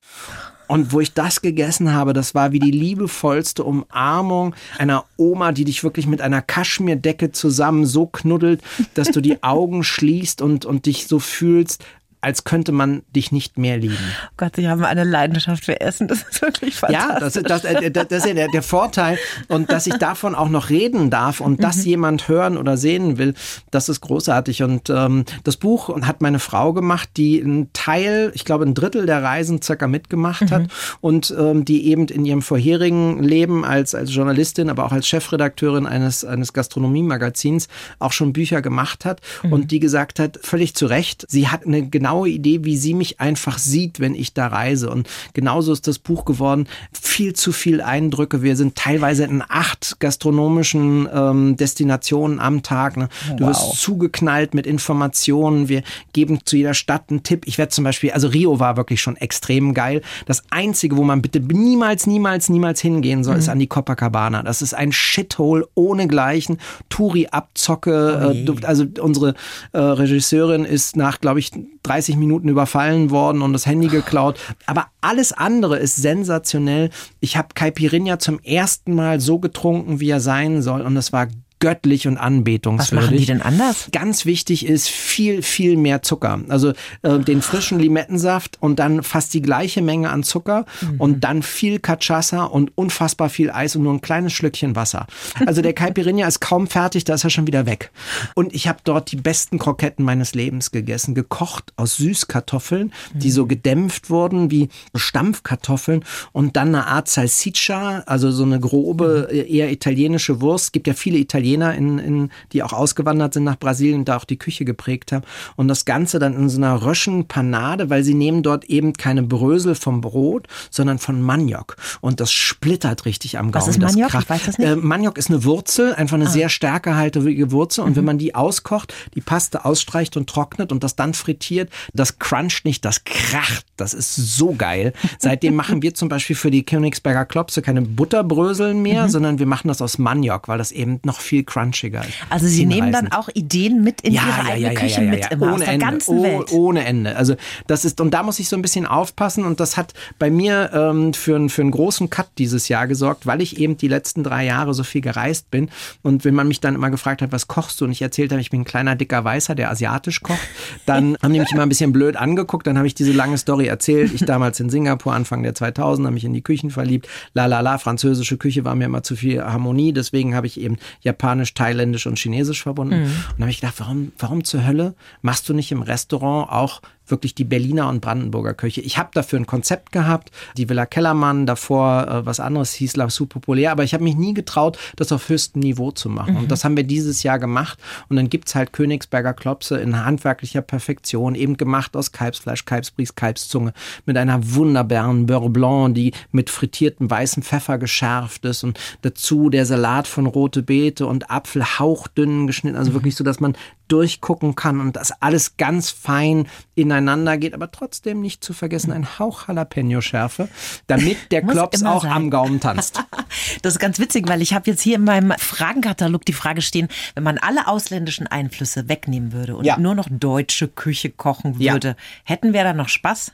[0.72, 5.66] und wo ich das gegessen habe, das war wie die liebevollste Umarmung einer Oma, die
[5.66, 8.62] dich wirklich mit einer Kaschmirdecke zusammen so knuddelt,
[8.94, 11.84] dass du die Augen schließt und, und dich so fühlst,
[12.22, 13.96] als könnte man dich nicht mehr lieben.
[14.26, 17.42] Oh Gott, Sie haben eine Leidenschaft für Essen, das ist wirklich fantastisch.
[17.42, 20.36] Ja, das, das, äh, das, das ist ja der, der, Vorteil und dass ich davon
[20.36, 21.84] auch noch reden darf und das mhm.
[21.84, 23.34] jemand hören oder sehen will,
[23.72, 28.44] das ist großartig und ähm, das Buch hat meine Frau gemacht, die einen Teil, ich
[28.44, 30.50] glaube ein Drittel der Reisen circa mitgemacht mhm.
[30.50, 30.62] hat
[31.00, 35.86] und ähm, die eben in ihrem vorherigen Leben als, als Journalistin, aber auch als Chefredakteurin
[35.86, 37.66] eines, eines Gastronomie-Magazins
[37.98, 39.52] auch schon Bücher gemacht hat mhm.
[39.52, 42.94] und die gesagt hat, völlig zu Recht, sie hat eine genau genaue Idee, wie sie
[42.94, 44.90] mich einfach sieht, wenn ich da reise.
[44.90, 46.66] Und genauso ist das Buch geworden.
[46.92, 48.42] Viel zu viel Eindrücke.
[48.42, 52.98] Wir sind teilweise in acht gastronomischen ähm, Destinationen am Tag.
[52.98, 53.08] Ne?
[53.36, 53.48] Du wow.
[53.50, 55.68] wirst zugeknallt mit Informationen.
[55.68, 57.46] Wir geben zu jeder Stadt einen Tipp.
[57.46, 60.02] Ich werde zum Beispiel, also Rio war wirklich schon extrem geil.
[60.26, 63.40] Das Einzige, wo man bitte niemals, niemals, niemals hingehen soll, mhm.
[63.40, 64.42] ist an die Copacabana.
[64.42, 66.58] Das ist ein Shithole ohnegleichen.
[66.90, 68.44] Touri-Abzocke.
[68.46, 69.34] Äh, also unsere
[69.72, 74.38] äh, Regisseurin ist nach, glaube ich, 30 30 Minuten überfallen worden und das Handy geklaut.
[74.66, 76.90] Aber alles andere ist sensationell.
[77.20, 80.82] Ich habe Caipirinha zum ersten Mal so getrunken, wie er sein soll.
[80.82, 81.28] Und es war
[81.62, 82.90] göttlich und anbetungswürdig.
[82.90, 83.88] Was machen die denn anders?
[83.92, 86.40] Ganz wichtig ist viel, viel mehr Zucker.
[86.48, 86.72] Also
[87.02, 91.00] äh, den frischen Limettensaft und dann fast die gleiche Menge an Zucker mhm.
[91.00, 95.06] und dann viel Cachaça und unfassbar viel Eis und nur ein kleines Schlückchen Wasser.
[95.46, 97.92] Also der Caipirinha ist kaum fertig, da ist er schon wieder weg.
[98.34, 103.46] Und ich habe dort die besten Kroketten meines Lebens gegessen, gekocht aus Süßkartoffeln, die so
[103.46, 109.44] gedämpft wurden wie Stampfkartoffeln und dann eine Art Salsiccia, also so eine grobe, mhm.
[109.46, 110.64] eher italienische Wurst.
[110.64, 114.08] Es gibt ja viele Italiener Italiener, in, in, die auch ausgewandert sind nach Brasilien und
[114.08, 115.24] da auch die Küche geprägt haben.
[115.56, 119.22] Und das Ganze dann in so einer Röschen Panade, weil sie nehmen dort eben keine
[119.22, 121.76] Brösel vom Brot, sondern von Maniok.
[122.00, 123.66] Und das splittert richtig am Gaumen.
[123.66, 124.14] Was ist Maniok?
[124.14, 124.68] Ich weiß das nicht.
[124.68, 126.30] Äh, Maniok ist eine Wurzel, einfach eine ah.
[126.30, 127.84] sehr stärkehaltige Wurzel.
[127.84, 127.96] Und mhm.
[127.96, 132.64] wenn man die auskocht, die Paste ausstreicht und trocknet und das dann frittiert, das cruncht
[132.64, 133.66] nicht, das kracht.
[133.76, 134.92] Das ist so geil.
[135.18, 139.08] Seitdem machen wir zum Beispiel für die Königsberger Klopse keine Butterbröseln mehr, mhm.
[139.08, 142.04] sondern wir machen das aus Maniok, weil das eben noch viel crunchiger.
[142.28, 145.30] Also Sie nehmen dann auch Ideen mit in ja, Ihre ja, eigene ja, Küche mit
[145.30, 146.52] immer ohne aus der Ende, ganzen oh, Welt.
[146.52, 147.16] Ohne Ende.
[147.16, 147.34] Also
[147.66, 150.70] das ist, und da muss ich so ein bisschen aufpassen und das hat bei mir
[150.74, 154.44] ähm, für, für einen großen Cut dieses Jahr gesorgt, weil ich eben die letzten drei
[154.44, 155.70] Jahre so viel gereist bin
[156.02, 158.40] und wenn man mich dann immer gefragt hat, was kochst du und ich erzählt habe,
[158.40, 160.38] ich bin ein kleiner, dicker Weißer, der asiatisch kocht,
[160.86, 163.71] dann haben die mich immer ein bisschen blöd angeguckt, dann habe ich diese lange Story
[163.72, 164.12] erzählt.
[164.14, 167.08] Ich damals in Singapur, Anfang der 2000 habe mich in die Küchen verliebt.
[167.34, 170.76] La la la, französische Küche war mir immer zu viel Harmonie, deswegen habe ich eben
[171.00, 173.00] Japanisch, Thailändisch und Chinesisch verbunden.
[173.00, 173.04] Mhm.
[173.04, 176.82] Und da habe ich gedacht, warum, warum zur Hölle machst du nicht im Restaurant auch
[177.06, 178.80] wirklich die Berliner und Brandenburger Küche.
[178.80, 183.08] Ich habe dafür ein Konzept gehabt, die Villa Kellermann, davor äh, was anderes hieß La
[183.10, 186.34] Soupe Populär, aber ich habe mich nie getraut, das auf höchstem Niveau zu machen.
[186.34, 186.40] Mhm.
[186.40, 187.78] Und das haben wir dieses Jahr gemacht.
[188.08, 193.14] Und dann gibt es halt Königsberger Klopse in handwerklicher Perfektion, eben gemacht aus Kalbsfleisch, Kalbsbries,
[193.14, 193.72] Kalbszunge,
[194.06, 199.66] mit einer wunderbaren Beurre Blanc, die mit frittiertem weißem Pfeffer geschärft ist und dazu der
[199.66, 202.94] Salat von rote Beete und Apfel hauchdünn geschnitten, also mhm.
[202.94, 203.56] wirklich so, dass man
[203.92, 209.18] durchgucken kann und das alles ganz fein ineinander geht, aber trotzdem nicht zu vergessen ein
[209.18, 210.48] Hauch Jalapeno-Schärfe,
[210.86, 212.12] damit der Klops auch sein.
[212.12, 213.04] am Gaumen tanzt.
[213.62, 216.88] das ist ganz witzig, weil ich habe jetzt hier in meinem Fragenkatalog die Frage stehen,
[217.14, 219.76] wenn man alle ausländischen Einflüsse wegnehmen würde und ja.
[219.76, 221.94] nur noch deutsche Küche kochen würde, ja.
[222.24, 223.32] hätten wir da noch Spaß?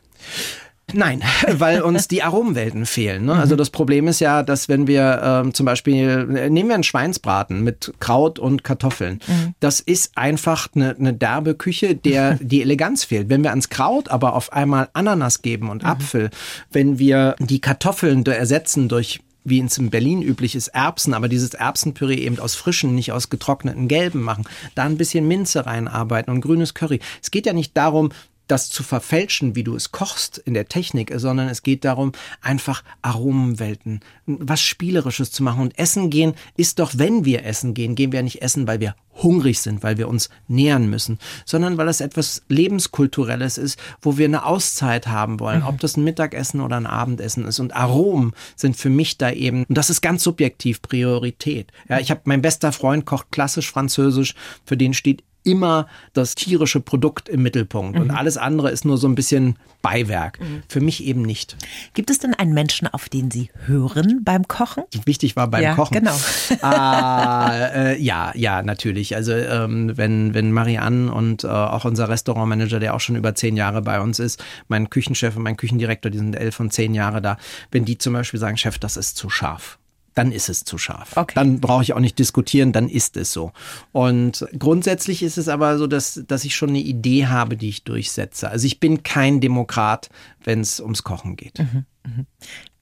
[0.94, 1.22] Nein,
[1.52, 3.26] weil uns die Aromenwelten fehlen.
[3.26, 3.34] Ne?
[3.34, 6.84] Also das Problem ist ja, dass wenn wir ähm, zum Beispiel, äh, nehmen wir einen
[6.84, 9.20] Schweinsbraten mit Kraut und Kartoffeln.
[9.26, 9.54] Mhm.
[9.60, 13.28] Das ist einfach eine, eine derbe Küche, der die Eleganz fehlt.
[13.28, 15.88] Wenn wir ans Kraut aber auf einmal Ananas geben und mhm.
[15.88, 16.30] Apfel,
[16.70, 21.54] wenn wir die Kartoffeln ersetzen durch wie es in Berlin üblich ist, Erbsen, aber dieses
[21.54, 24.44] Erbsenpüree eben aus frischen, nicht aus getrockneten Gelben machen.
[24.74, 27.00] Da ein bisschen Minze reinarbeiten und grünes Curry.
[27.22, 28.10] Es geht ja nicht darum,
[28.48, 32.82] das zu verfälschen, wie du es kochst in der Technik, sondern es geht darum, einfach
[33.02, 35.62] Aromenwelten, was Spielerisches zu machen.
[35.62, 38.94] Und Essen gehen ist doch, wenn wir essen gehen, gehen wir nicht essen, weil wir
[39.22, 44.26] hungrig sind, weil wir uns nähern müssen, sondern weil es etwas Lebenskulturelles ist, wo wir
[44.26, 45.66] eine Auszeit haben wollen, mhm.
[45.66, 47.58] ob das ein Mittagessen oder ein Abendessen ist.
[47.58, 51.72] Und Aromen sind für mich da eben, und das ist ganz subjektiv Priorität.
[51.88, 54.34] Ja, ich habe, mein bester Freund kocht klassisch Französisch,
[54.64, 58.02] für den steht immer das tierische Produkt im Mittelpunkt mhm.
[58.02, 60.40] und alles andere ist nur so ein bisschen Beiwerk.
[60.40, 60.62] Mhm.
[60.68, 61.56] Für mich eben nicht.
[61.94, 64.84] Gibt es denn einen Menschen, auf den Sie hören beim Kochen?
[65.04, 65.94] Wichtig war beim ja, Kochen.
[65.94, 66.16] Genau.
[66.62, 69.14] äh, äh, ja, ja, natürlich.
[69.14, 73.56] Also ähm, wenn, wenn Marianne und äh, auch unser Restaurantmanager, der auch schon über zehn
[73.56, 77.22] Jahre bei uns ist, mein Küchenchef und mein Küchendirektor, die sind elf und zehn Jahre
[77.22, 77.36] da,
[77.70, 79.78] wenn die zum Beispiel sagen, Chef, das ist zu scharf
[80.18, 81.16] dann ist es zu scharf.
[81.16, 81.34] Okay.
[81.36, 83.52] Dann brauche ich auch nicht diskutieren, dann ist es so.
[83.92, 87.84] Und grundsätzlich ist es aber so, dass, dass ich schon eine Idee habe, die ich
[87.84, 88.50] durchsetze.
[88.50, 90.10] Also ich bin kein Demokrat,
[90.42, 91.60] wenn es ums Kochen geht.
[91.60, 92.26] Mhm, mhm.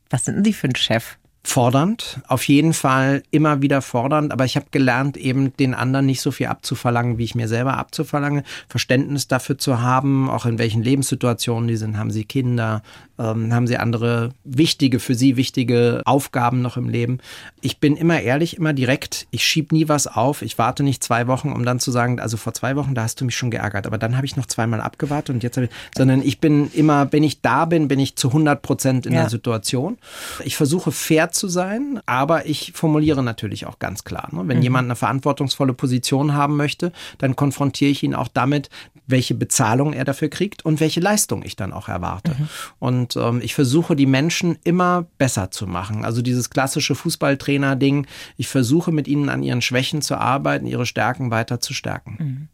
[0.08, 1.18] Was sind denn Sie für ein Chef?
[1.46, 6.20] Fordernd, auf jeden Fall immer wieder fordernd, aber ich habe gelernt, eben den anderen nicht
[6.20, 10.82] so viel abzuverlangen, wie ich mir selber abzuverlange, Verständnis dafür zu haben, auch in welchen
[10.82, 12.82] Lebenssituationen die sind, haben sie Kinder,
[13.18, 17.18] ähm, haben sie andere wichtige, für sie wichtige Aufgaben noch im Leben.
[17.60, 21.28] Ich bin immer ehrlich, immer direkt, ich schieb nie was auf, ich warte nicht zwei
[21.28, 23.86] Wochen, um dann zu sagen, also vor zwei Wochen, da hast du mich schon geärgert,
[23.86, 27.12] aber dann habe ich noch zweimal abgewartet und jetzt habe ich, sondern ich bin immer,
[27.12, 29.22] wenn ich da bin, bin ich zu 100 Prozent in ja.
[29.22, 29.96] der Situation.
[30.44, 34.28] Ich versuche fair zu sein, aber ich formuliere natürlich auch ganz klar.
[34.32, 34.42] Ne?
[34.46, 34.62] Wenn mhm.
[34.62, 38.70] jemand eine verantwortungsvolle Position haben möchte, dann konfrontiere ich ihn auch damit,
[39.06, 42.32] welche Bezahlung er dafür kriegt und welche Leistung ich dann auch erwarte.
[42.32, 42.48] Mhm.
[42.78, 46.04] Und ähm, ich versuche die Menschen immer besser zu machen.
[46.04, 48.06] Also dieses klassische Fußballtrainer-Ding,
[48.36, 52.16] ich versuche mit ihnen an ihren Schwächen zu arbeiten, ihre Stärken weiter zu stärken.
[52.18, 52.48] Mhm.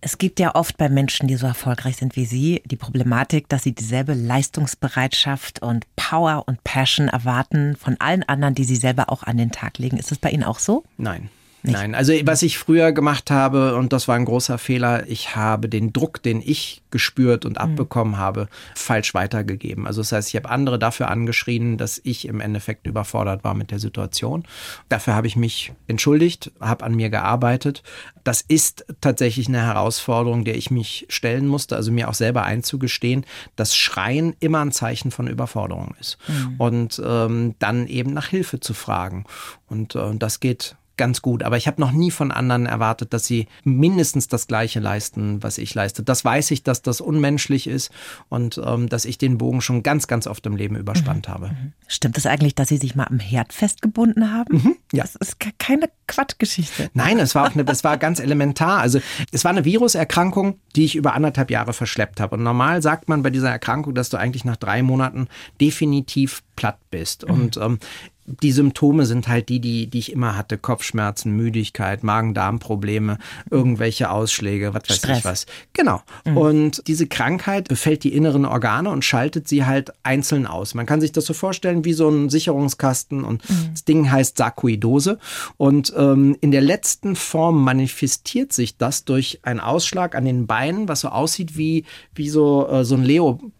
[0.00, 3.62] Es gibt ja oft bei Menschen, die so erfolgreich sind wie Sie, die Problematik, dass
[3.62, 9.22] sie dieselbe Leistungsbereitschaft und Power und Passion erwarten von allen anderen, die sie selber auch
[9.22, 9.96] an den Tag legen.
[9.96, 10.84] Ist das bei Ihnen auch so?
[10.96, 11.30] Nein.
[11.62, 11.74] Nicht.
[11.74, 15.68] Nein, also was ich früher gemacht habe, und das war ein großer Fehler, ich habe
[15.68, 17.58] den Druck, den ich gespürt und mhm.
[17.58, 19.86] abbekommen habe, falsch weitergegeben.
[19.86, 23.70] Also das heißt, ich habe andere dafür angeschrien, dass ich im Endeffekt überfordert war mit
[23.70, 24.44] der Situation.
[24.88, 27.84] Dafür habe ich mich entschuldigt, habe an mir gearbeitet.
[28.24, 33.24] Das ist tatsächlich eine Herausforderung, der ich mich stellen musste, also mir auch selber einzugestehen,
[33.54, 36.18] dass Schreien immer ein Zeichen von Überforderung ist.
[36.26, 36.54] Mhm.
[36.58, 39.24] Und ähm, dann eben nach Hilfe zu fragen.
[39.68, 41.42] Und äh, das geht ganz gut.
[41.42, 45.58] Aber ich habe noch nie von anderen erwartet, dass sie mindestens das Gleiche leisten, was
[45.58, 46.02] ich leiste.
[46.02, 47.90] Das weiß ich, dass das unmenschlich ist
[48.28, 51.32] und ähm, dass ich den Bogen schon ganz, ganz oft im Leben überspannt mhm.
[51.32, 51.48] habe.
[51.48, 51.72] Mhm.
[51.86, 54.56] Stimmt es das eigentlich, dass Sie sich mal am Herd festgebunden haben?
[54.56, 55.02] Mhm, ja.
[55.02, 56.90] Das ist keine Quatschgeschichte.
[56.94, 58.78] Nein, es war auch eine, es war ganz elementar.
[58.78, 62.36] Also es war eine Viruserkrankung, die ich über anderthalb Jahre verschleppt habe.
[62.36, 65.28] Und normal sagt man bei dieser Erkrankung, dass du eigentlich nach drei Monaten
[65.60, 67.26] definitiv platt bist.
[67.26, 67.34] Mhm.
[67.34, 67.78] Und ähm,
[68.26, 70.56] die Symptome sind halt die, die, die ich immer hatte.
[70.56, 73.18] Kopfschmerzen, Müdigkeit, Magen-Darm-Probleme,
[73.50, 75.18] irgendwelche Ausschläge, was weiß Stress.
[75.18, 75.46] ich was.
[75.72, 76.02] Genau.
[76.24, 76.36] Mhm.
[76.36, 80.74] Und diese Krankheit befällt die inneren Organe und schaltet sie halt einzeln aus.
[80.74, 83.70] Man kann sich das so vorstellen wie so ein Sicherungskasten und mhm.
[83.72, 85.18] das Ding heißt Sarkoidose.
[85.56, 90.88] Und ähm, in der letzten Form manifestiert sich das durch einen Ausschlag an den Beinen,
[90.88, 93.04] was so aussieht wie, wie so, äh, so ein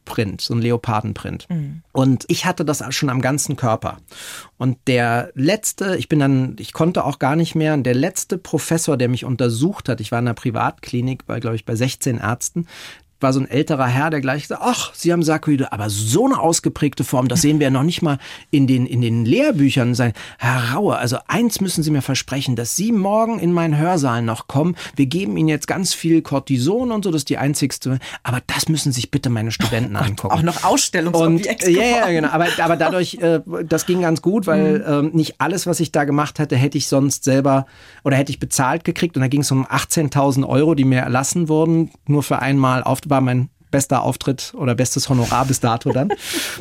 [0.02, 1.48] Leoprint, so ein Leopardenprint.
[1.48, 1.82] Mhm.
[1.92, 3.98] Und ich hatte das schon am ganzen Körper.
[4.58, 8.96] Und der letzte, ich bin dann, ich konnte auch gar nicht mehr, der letzte Professor,
[8.96, 12.66] der mich untersucht hat, ich war in einer Privatklinik, bei, glaube ich, bei 16 Ärzten,
[13.22, 16.38] war so ein älterer Herr, der gleich gesagt, ach, Sie haben Sarkoide, aber so eine
[16.38, 18.18] ausgeprägte Form, das sehen wir ja noch nicht mal
[18.50, 19.94] in den, in den Lehrbüchern.
[19.94, 24.22] Sein Herr Raue, also eins müssen Sie mir versprechen, dass Sie morgen in meinen Hörsaal
[24.22, 24.76] noch kommen.
[24.96, 28.68] Wir geben Ihnen jetzt ganz viel Cortison und so, das ist die einzigste, aber das
[28.68, 30.34] müssen sich bitte meine Studenten oh angucken.
[30.34, 31.68] Auch noch Ausstellungsobjekt.
[31.68, 32.28] Ja, ja, genau.
[32.28, 34.84] Aber, aber dadurch, äh, das ging ganz gut, weil mhm.
[34.86, 37.66] ähm, nicht alles, was ich da gemacht hätte, hätte ich sonst selber
[38.04, 39.16] oder hätte ich bezahlt gekriegt.
[39.16, 43.00] Und da ging es um 18.000 Euro, die mir erlassen wurden, nur für einmal auf,
[43.12, 43.20] war
[43.72, 46.10] bester Auftritt oder bestes Honorar bis dato dann.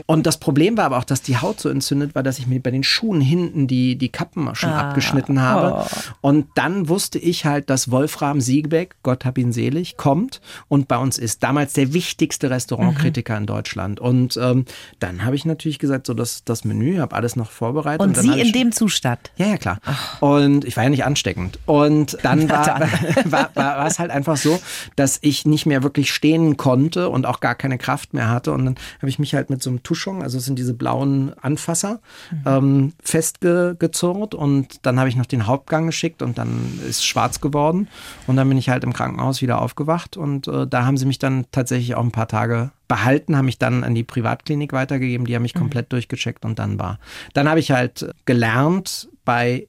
[0.08, 2.60] Und das Problem war aber auch, dass die Haut so entzündet war, dass ich mir
[2.60, 5.86] bei den Schuhen hinten die, die Kappen schon ah, abgeschnitten habe.
[5.86, 6.28] Oh.
[6.30, 10.98] Und dann wusste ich halt, dass Wolfram Siegbeck, Gott hab ihn selig, kommt und bei
[10.98, 11.44] uns ist.
[11.44, 13.42] Damals der wichtigste Restaurantkritiker mhm.
[13.42, 14.00] in Deutschland.
[14.00, 14.66] Und ähm,
[15.00, 18.02] dann habe ich natürlich gesagt, so das, das Menü, habe alles noch vorbereitet.
[18.02, 19.32] Und, und Sie in dem Zustand?
[19.36, 19.80] Ja, ja, klar.
[19.86, 20.22] Ach.
[20.22, 21.60] Und ich war ja nicht ansteckend.
[21.66, 22.80] Und dann war, war,
[23.26, 24.60] war, war, war es halt einfach so,
[24.96, 28.52] dass ich nicht mehr wirklich stehen konnte konnte und auch gar keine Kraft mehr hatte.
[28.52, 31.34] Und dann habe ich mich halt mit so einem Tuschong, also es sind diese blauen
[31.42, 32.00] Anfasser,
[32.32, 32.44] mhm.
[32.46, 37.88] ähm, festgezurrt und dann habe ich noch den Hauptgang geschickt und dann ist schwarz geworden.
[38.28, 41.20] Und dann bin ich halt im Krankenhaus wieder aufgewacht und äh, da haben sie mich
[41.20, 45.36] dann tatsächlich auch ein paar Tage behalten, haben mich dann an die Privatklinik weitergegeben, die
[45.36, 45.60] haben mich mhm.
[45.60, 47.00] komplett durchgecheckt und dann war.
[47.34, 49.68] Dann habe ich halt gelernt bei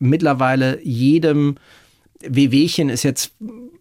[0.00, 1.56] mittlerweile jedem
[2.20, 3.32] Wehwehchen ist jetzt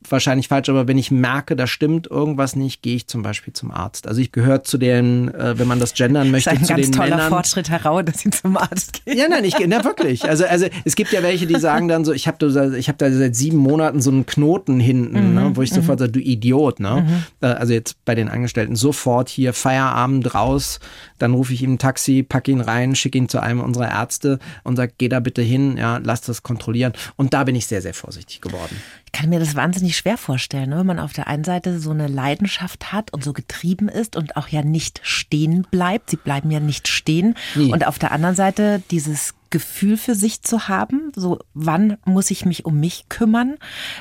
[0.09, 3.71] wahrscheinlich falsch, aber wenn ich merke, da stimmt irgendwas nicht, gehe ich zum Beispiel zum
[3.71, 4.07] Arzt.
[4.07, 6.73] Also ich gehöre zu den, äh, wenn man das gendern möchte, das ist ein zu
[6.73, 7.29] ganz den toller Männern.
[7.29, 9.17] Fortschritt heraus, dass sie zum Arzt gehen.
[9.17, 10.27] Ja, nein, ich, na wirklich.
[10.27, 13.11] Also, also es gibt ja welche, die sagen dann so, ich habe da, ich da
[13.11, 16.03] seit sieben Monaten so einen Knoten hinten, ne, mhm, ne, wo ich sofort mhm.
[16.03, 16.79] sage, du Idiot.
[16.79, 17.05] Ne?
[17.07, 17.47] Mhm.
[17.47, 20.79] Äh, also jetzt bei den Angestellten sofort hier Feierabend raus,
[21.17, 24.39] dann rufe ich ihm ein Taxi, packe ihn rein, schicke ihn zu einem unserer Ärzte
[24.63, 26.93] und sage, geh da bitte hin, ja, lass das kontrollieren.
[27.15, 28.81] Und da bin ich sehr, sehr vorsichtig geworden
[29.13, 30.79] kann mir das wahnsinnig schwer vorstellen, ne?
[30.79, 34.35] wenn man auf der einen Seite so eine Leidenschaft hat und so getrieben ist und
[34.35, 36.09] auch ja nicht stehen bleibt.
[36.09, 37.35] Sie bleiben ja nicht stehen.
[37.53, 37.71] Nie.
[37.71, 42.43] Und auf der anderen Seite dieses Gefühl für sich zu haben, so wann muss ich
[42.43, 43.57] mich um mich kümmern,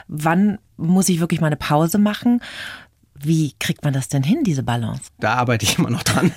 [0.09, 2.41] wann muss ich wirklich mal eine Pause machen.
[3.23, 5.05] Wie kriegt man das denn hin, diese Balance?
[5.21, 6.33] Da arbeite ich immer noch dran.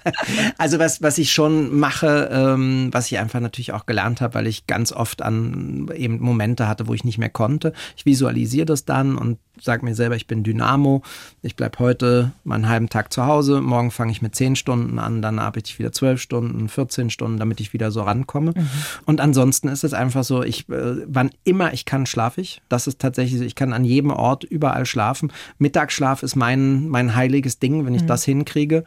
[0.58, 4.46] also was, was ich schon mache, ähm, was ich einfach natürlich auch gelernt habe, weil
[4.46, 7.72] ich ganz oft an eben Momente hatte, wo ich nicht mehr konnte.
[7.96, 11.02] Ich visualisiere das dann und sage mir selber, ich bin Dynamo.
[11.42, 13.60] Ich bleibe heute mal einen halben Tag zu Hause.
[13.60, 17.38] Morgen fange ich mit 10 Stunden an, dann arbeite ich wieder 12 Stunden, 14 Stunden,
[17.38, 18.52] damit ich wieder so rankomme.
[18.56, 18.68] Mhm.
[19.04, 22.62] Und ansonsten ist es einfach so, ich, äh, wann immer ich kann, schlafe ich.
[22.68, 25.32] Das ist tatsächlich so, ich kann an jedem Ort überall schlafen.
[25.58, 28.08] Mittagsschlaf ist mein, mein heiliges Ding, wenn ich mhm.
[28.08, 28.84] das hinkriege.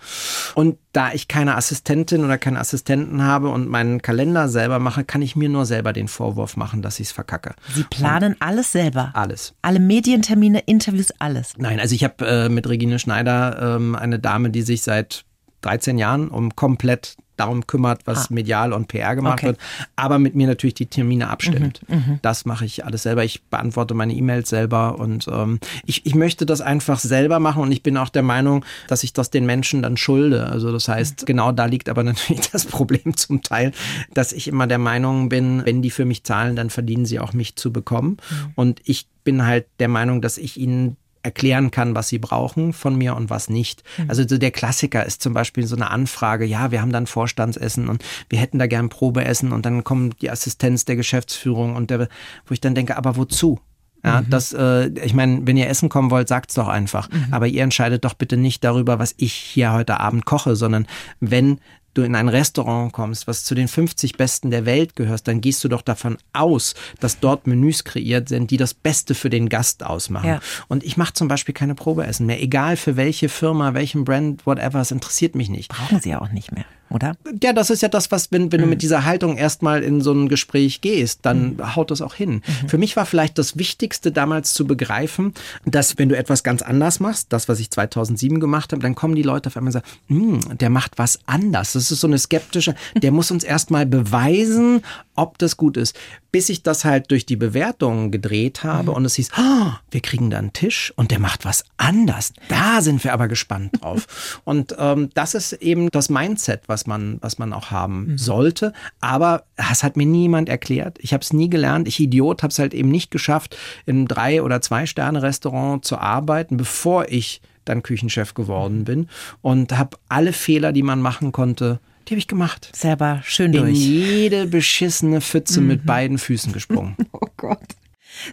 [0.56, 5.22] Und da ich keine Assistentin oder keinen Assistenten habe und meinen Kalender selber mache, kann
[5.22, 7.54] ich mir nur selber den Vorwurf machen, dass ich es verkacke.
[7.74, 9.12] Sie planen und alles selber?
[9.14, 9.54] Alles.
[9.62, 11.54] Alle Medientermine, Interviews, alles?
[11.58, 15.26] Nein, also ich habe äh, mit Regine Schneider ähm, eine Dame, die sich seit
[15.62, 18.34] 13 Jahren um komplett darum kümmert, was ah.
[18.34, 19.48] medial und PR gemacht okay.
[19.48, 19.60] wird,
[19.96, 21.82] aber mit mir natürlich die Termine abstimmt.
[21.88, 22.20] Mhm, mhm.
[22.22, 23.24] das mache ich alles selber.
[23.24, 27.72] Ich beantworte meine E-Mails selber und ähm, ich, ich möchte das einfach selber machen und
[27.72, 30.48] ich bin auch der Meinung, dass ich das den Menschen dann schulde.
[30.48, 31.26] Also das heißt, mhm.
[31.26, 33.72] genau da liegt aber natürlich das Problem zum Teil,
[34.14, 37.34] dass ich immer der Meinung bin, wenn die für mich zahlen, dann verdienen sie auch
[37.34, 38.18] mich zu bekommen.
[38.30, 38.52] Mhm.
[38.56, 42.96] Und ich bin halt der Meinung, dass ich ihnen erklären kann, was sie brauchen von
[42.96, 43.84] mir und was nicht.
[43.98, 44.10] Mhm.
[44.10, 47.90] Also so der Klassiker ist zum Beispiel so eine Anfrage, ja, wir haben dann Vorstandsessen
[47.90, 52.08] und wir hätten da gern Probeessen und dann kommt die Assistenz der Geschäftsführung und der,
[52.46, 53.60] wo ich dann denke, aber wozu?
[54.04, 54.30] Ja, mhm.
[54.30, 57.10] das, äh, ich meine, wenn ihr essen kommen wollt, sagt's doch einfach.
[57.10, 57.28] Mhm.
[57.32, 60.88] Aber ihr entscheidet doch bitte nicht darüber, was ich hier heute Abend koche, sondern
[61.20, 61.60] wenn
[61.98, 65.64] du in ein Restaurant kommst, was zu den 50 Besten der Welt gehörst, dann gehst
[65.64, 69.84] du doch davon aus, dass dort Menüs kreiert sind, die das Beste für den Gast
[69.84, 70.28] ausmachen.
[70.28, 70.40] Ja.
[70.68, 74.80] Und ich mache zum Beispiel keine Probeessen mehr, egal für welche Firma, welchen Brand, whatever,
[74.80, 75.70] es interessiert mich nicht.
[75.70, 77.16] Brauchen sie auch nicht mehr oder?
[77.44, 78.66] Ja, das ist ja das, was, wenn, wenn mhm.
[78.66, 81.76] du mit dieser Haltung erstmal in so ein Gespräch gehst, dann mhm.
[81.76, 82.42] haut das auch hin.
[82.64, 82.70] Mhm.
[82.70, 85.34] Für mich war vielleicht das Wichtigste damals zu begreifen,
[85.66, 89.16] dass wenn du etwas ganz anders machst, das, was ich 2007 gemacht habe, dann kommen
[89.16, 91.74] die Leute auf einmal und sagen, hm, der macht was anders.
[91.74, 94.82] Das ist so eine skeptische, der muss uns erstmal beweisen,
[95.18, 95.98] ob das gut ist.
[96.32, 98.98] Bis ich das halt durch die Bewertungen gedreht habe mhm.
[98.98, 102.32] und es hieß, oh, wir kriegen da einen Tisch und der macht was anders.
[102.48, 104.42] Da sind wir aber gespannt drauf.
[104.46, 108.18] und ähm, das ist eben das Mindset, was man, was man auch haben mhm.
[108.18, 108.74] sollte.
[109.02, 110.98] Aber das hat mir niemand erklärt.
[111.02, 111.88] Ich habe es nie gelernt.
[111.88, 115.84] Ich Idiot habe es halt eben nicht geschafft, in einem drei oder zwei Sterne Restaurant
[115.84, 118.86] zu arbeiten, bevor ich dann Küchenchef geworden mhm.
[118.86, 119.10] bin
[119.42, 122.70] und habe alle Fehler, die man machen konnte, die habe ich gemacht.
[122.76, 123.78] Selber schön Bin durch.
[123.78, 125.68] jede beschissene Pfütze mhm.
[125.68, 126.96] mit beiden Füßen gesprungen.
[127.12, 127.60] oh Gott.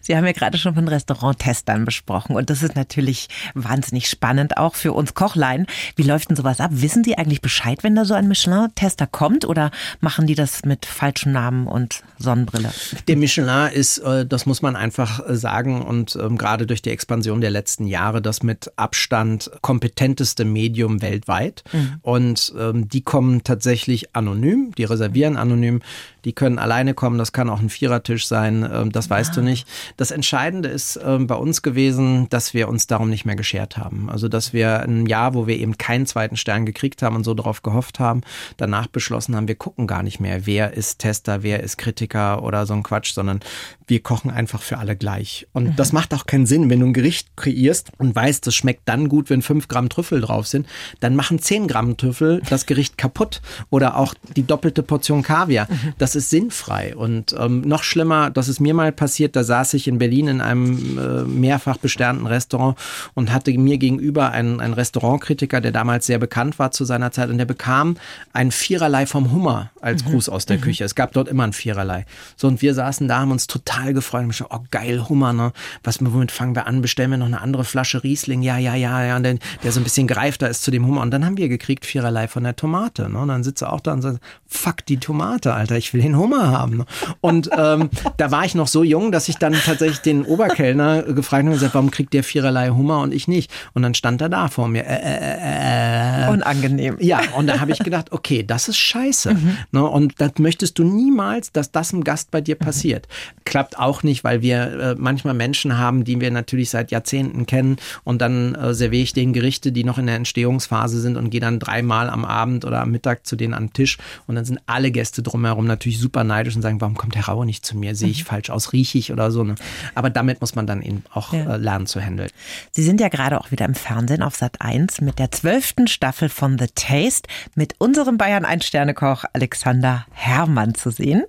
[0.03, 4.75] Sie haben ja gerade schon von Restauranttestern besprochen und das ist natürlich wahnsinnig spannend auch
[4.75, 5.67] für uns Kochlein.
[5.97, 6.71] Wie läuft denn sowas ab?
[6.73, 9.71] Wissen Sie eigentlich Bescheid, wenn da so ein Michelin-Tester kommt oder
[10.01, 12.71] machen die das mit falschen Namen und Sonnenbrille?
[13.09, 16.91] Der Michelin ist, äh, das muss man einfach äh, sagen und ähm, gerade durch die
[16.91, 21.99] Expansion der letzten Jahre das mit Abstand kompetenteste Medium weltweit mhm.
[22.03, 25.81] und ähm, die kommen tatsächlich anonym, die reservieren anonym,
[26.25, 29.69] die können alleine kommen, das kann auch ein Vierertisch sein, ähm, das weißt du nicht.
[29.97, 34.09] Das Entscheidende ist ähm, bei uns gewesen, dass wir uns darum nicht mehr geschert haben.
[34.11, 37.35] Also, dass wir ein Jahr, wo wir eben keinen zweiten Stern gekriegt haben und so
[37.35, 38.23] darauf gehofft haben,
[38.57, 42.67] danach beschlossen haben, wir gucken gar nicht mehr, wer ist Tester, wer ist Kritiker oder
[42.67, 43.41] so ein Quatsch, sondern
[43.87, 45.47] wir kochen einfach für alle gleich.
[45.53, 45.77] Und mhm.
[45.77, 49.09] das macht auch keinen Sinn, wenn du ein Gericht kreierst und weißt, das schmeckt dann
[49.09, 50.67] gut, wenn fünf Gramm Trüffel drauf sind,
[51.01, 55.69] dann machen zehn Gramm Trüffel das Gericht kaputt oder auch die doppelte Portion Kaviar.
[55.71, 55.95] Mhm.
[56.15, 56.95] Das ist sinnfrei.
[56.95, 60.41] Und ähm, noch schlimmer, das ist mir mal passiert, da saß ich in Berlin in
[60.41, 62.79] einem äh, mehrfach besternten Restaurant
[63.15, 67.31] und hatte mir gegenüber einen, einen Restaurantkritiker, der damals sehr bekannt war zu seiner Zeit
[67.31, 67.97] und der bekam
[68.33, 70.11] ein Viererlei vom Hummer als mhm.
[70.11, 70.63] Gruß aus der mhm.
[70.63, 70.85] Küche.
[70.85, 72.07] Es gab dort immer ein Viererlei.
[72.37, 74.25] So, und wir saßen da, haben uns total gefreut.
[74.25, 75.53] Und oh geil, Hummer, ne?
[75.83, 76.81] Was, womit fangen wir an?
[76.81, 78.43] Bestellen wir noch eine andere Flasche Riesling?
[78.43, 79.17] Ja, ja, ja, ja.
[79.17, 81.01] Und der, der so ein bisschen greifter ist zu dem Hummer.
[81.01, 83.11] Und dann haben wir gekriegt Viererlei von der Tomate.
[83.11, 83.19] Ne?
[83.19, 86.17] Und dann sitzt er auch da und sagt, fuck die Tomate, Alter, ich will den
[86.17, 86.85] Hummer haben.
[87.21, 91.43] Und ähm, da war ich noch so jung, dass ich dann tatsächlich den Oberkellner gefragt
[91.43, 93.51] habe und gesagt, warum kriegt der Viererlei Hummer und ich nicht?
[93.73, 94.85] Und dann stand er da vor mir.
[94.87, 96.97] Äh, äh, äh, Unangenehm.
[97.01, 99.35] Ja, und da habe ich gedacht, okay, das ist scheiße.
[99.35, 99.57] Mhm.
[99.73, 99.85] Ne?
[99.85, 103.09] Und das möchtest du niemals, dass das einem Gast bei dir passiert.
[103.45, 107.77] Klappt auch nicht, weil wir äh, manchmal Menschen haben, die wir natürlich seit Jahrzehnten kennen
[108.05, 111.41] und dann äh, serviere ich denen Gerichte, die noch in der Entstehungsphase sind und gehe
[111.41, 114.61] dann dreimal am Abend oder am Mittag zu denen an den Tisch und dann sind
[114.67, 117.95] alle Gäste drumherum natürlich super neidisch und sagen, warum kommt Herr Rauer nicht zu mir?
[117.95, 118.27] Sehe ich mhm.
[118.27, 118.73] falsch aus?
[118.73, 119.45] Rieche ich oder so?
[119.45, 119.55] Ne?
[119.95, 121.55] Aber damit muss man dann eben auch ja.
[121.55, 122.31] äh, lernen zu handeln.
[122.73, 126.29] Sie sind ja gerade auch wieder im Fernsehen auf Sat 1 mit der zwölften Staffel
[126.29, 131.25] von The Taste mit unserem Bayern Ein-Sterne-Koch Alexander Herrmann zu sehen.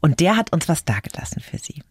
[0.00, 1.82] Und der hat uns was dargelassen für Sie.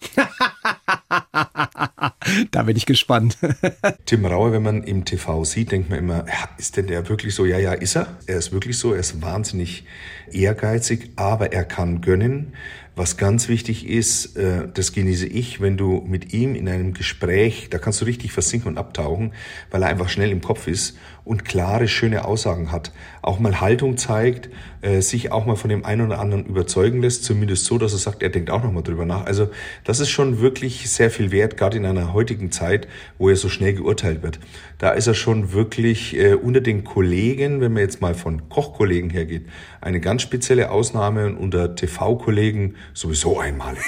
[2.50, 3.36] da bin ich gespannt.
[4.06, 7.34] Tim Raue, wenn man im TV sieht, denkt man immer, ja, ist denn der wirklich
[7.34, 7.44] so?
[7.44, 8.06] Ja, ja, ist er.
[8.26, 8.92] Er ist wirklich so.
[8.92, 9.84] Er ist wahnsinnig
[10.30, 12.54] ehrgeizig, aber er kann gönnen.
[12.96, 17.68] Was ganz wichtig ist, äh, das genieße ich, wenn du mit ihm in einem Gespräch,
[17.70, 19.32] da kannst du richtig versinken und abtauchen,
[19.70, 20.98] weil er einfach schnell im Kopf ist
[21.30, 22.90] und klare, schöne Aussagen hat.
[23.22, 24.48] Auch mal Haltung zeigt,
[24.82, 28.00] äh, sich auch mal von dem einen oder anderen überzeugen lässt, zumindest so, dass er
[28.00, 29.26] sagt, er denkt auch nochmal drüber nach.
[29.26, 29.48] Also
[29.84, 33.48] das ist schon wirklich sehr viel wert, gerade in einer heutigen Zeit, wo er so
[33.48, 34.40] schnell geurteilt wird.
[34.78, 39.10] Da ist er schon wirklich äh, unter den Kollegen, wenn man jetzt mal von Kochkollegen
[39.10, 39.46] hergeht,
[39.80, 43.84] eine ganz spezielle Ausnahme und unter TV-Kollegen sowieso einmalig.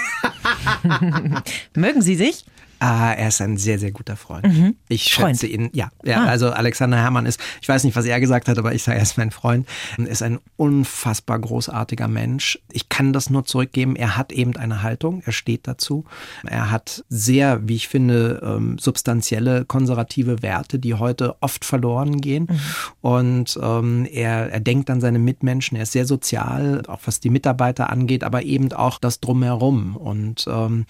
[1.74, 2.44] Mögen Sie sich?
[2.82, 4.44] Ah, er ist ein sehr, sehr guter Freund.
[4.44, 4.74] Mhm.
[4.88, 5.52] Ich schätze Freund.
[5.54, 5.90] ihn, ja.
[6.02, 6.26] ja ah.
[6.26, 9.04] Also Alexander Herrmann ist, ich weiß nicht, was er gesagt hat, aber ich sage, er
[9.04, 9.68] ist mein Freund.
[9.98, 12.58] Er ist ein unfassbar großartiger Mensch.
[12.72, 13.94] Ich kann das nur zurückgeben.
[13.94, 16.06] Er hat eben eine Haltung, er steht dazu.
[16.44, 22.48] Er hat sehr, wie ich finde, ähm, substanzielle konservative Werte, die heute oft verloren gehen.
[22.50, 22.60] Mhm.
[23.00, 27.30] Und ähm, er, er denkt an seine Mitmenschen, er ist sehr sozial, auch was die
[27.30, 29.94] Mitarbeiter angeht, aber eben auch das Drumherum.
[29.94, 30.84] Und ähm,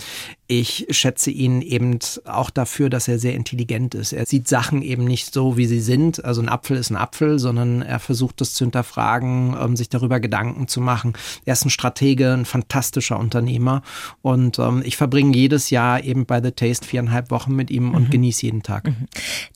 [0.47, 4.13] ich schätze ihn eben eben auch dafür, dass er sehr intelligent ist.
[4.13, 6.25] Er sieht Sachen eben nicht so, wie sie sind.
[6.25, 10.21] Also ein Apfel ist ein Apfel, sondern er versucht das zu hinterfragen, ähm, sich darüber
[10.21, 11.15] Gedanken zu machen.
[11.45, 13.83] Er ist ein Stratege, ein fantastischer Unternehmer
[14.23, 18.05] und ähm, ich verbringe jedes Jahr eben bei The Taste viereinhalb Wochen mit ihm und
[18.05, 18.11] mhm.
[18.11, 18.87] genieße jeden Tag.
[18.87, 19.09] Mhm.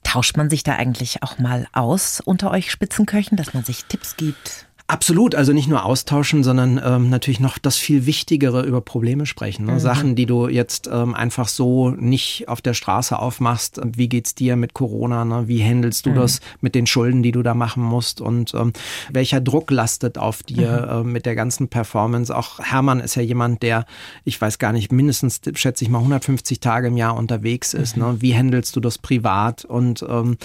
[0.02, 4.16] Tauscht man sich da eigentlich auch mal aus unter euch Spitzenköchen, dass man sich Tipps
[4.16, 4.65] gibt?
[4.88, 9.66] Absolut, also nicht nur austauschen, sondern ähm, natürlich noch das viel Wichtigere über Probleme sprechen.
[9.66, 9.72] Ne?
[9.72, 9.78] Mhm.
[9.80, 13.80] Sachen, die du jetzt ähm, einfach so nicht auf der Straße aufmachst.
[13.84, 15.24] Wie geht's dir mit Corona?
[15.24, 15.48] Ne?
[15.48, 16.14] Wie handelst du mhm.
[16.14, 18.20] das mit den Schulden, die du da machen musst?
[18.20, 18.72] Und ähm,
[19.10, 21.08] welcher Druck lastet auf dir mhm.
[21.08, 22.34] äh, mit der ganzen Performance?
[22.34, 23.86] Auch Hermann ist ja jemand, der,
[24.24, 27.96] ich weiß gar nicht, mindestens, schätze ich mal, 150 Tage im Jahr unterwegs ist.
[27.96, 28.02] Mhm.
[28.04, 28.16] Ne?
[28.20, 29.64] Wie handelst du das privat?
[29.64, 30.36] Und ähm,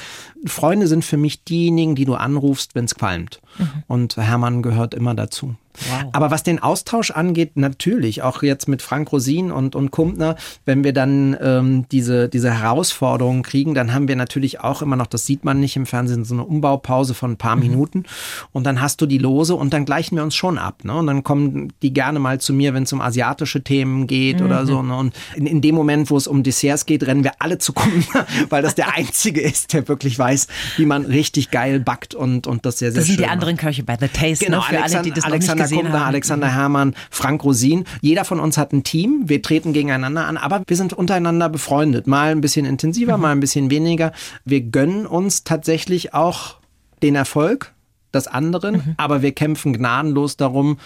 [0.48, 3.40] Freunde sind für mich diejenigen, die du anrufst, wenn es qualmt.
[3.60, 3.84] Mhm.
[3.86, 4.31] Und Hermann
[4.62, 5.56] gehört immer dazu.
[5.90, 6.10] Wow.
[6.12, 10.84] Aber was den Austausch angeht, natürlich, auch jetzt mit Frank Rosin und, und Kumpner, wenn
[10.84, 15.26] wir dann ähm, diese, diese Herausforderungen kriegen, dann haben wir natürlich auch immer noch, das
[15.26, 17.62] sieht man nicht im Fernsehen, so eine Umbaupause von ein paar mhm.
[17.62, 18.04] Minuten
[18.52, 20.84] und dann hast du die Lose und dann gleichen wir uns schon ab.
[20.84, 20.96] Ne?
[20.96, 24.46] Und dann kommen die gerne mal zu mir, wenn es um asiatische Themen geht mhm.
[24.46, 24.82] oder so.
[24.82, 24.96] Ne?
[24.96, 28.26] Und in, in dem Moment, wo es um Desserts geht, rennen wir alle zu Kumpner,
[28.50, 30.48] weil das der Einzige ist, der wirklich weiß,
[30.78, 33.84] wie man richtig geil backt und, und das sehr, sehr Das sind die anderen Köche
[33.84, 34.52] bei The Taste, ne?
[34.52, 34.64] genau, ne?
[34.64, 36.08] für Alexander, alle, die das Alexander gesehen Kumpler, haben.
[36.08, 37.86] Alexander Herrmann, Frank Rosin.
[38.02, 39.24] Jeder von uns hat ein Team.
[39.26, 42.08] Wir treten gegeneinander an, aber wir sind untereinander befreundet.
[42.08, 43.22] Mal ein bisschen intensiver, Mhm.
[43.22, 44.12] mal ein bisschen weniger.
[44.46, 46.56] Wir gönnen uns tatsächlich auch
[47.04, 47.74] den Erfolg
[48.14, 48.94] des anderen, Mhm.
[48.98, 50.78] aber wir kämpfen gnadenlos darum,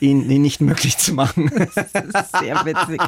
[0.00, 1.50] ihn, ihn nicht möglich zu machen.
[2.40, 3.00] Sehr witzig.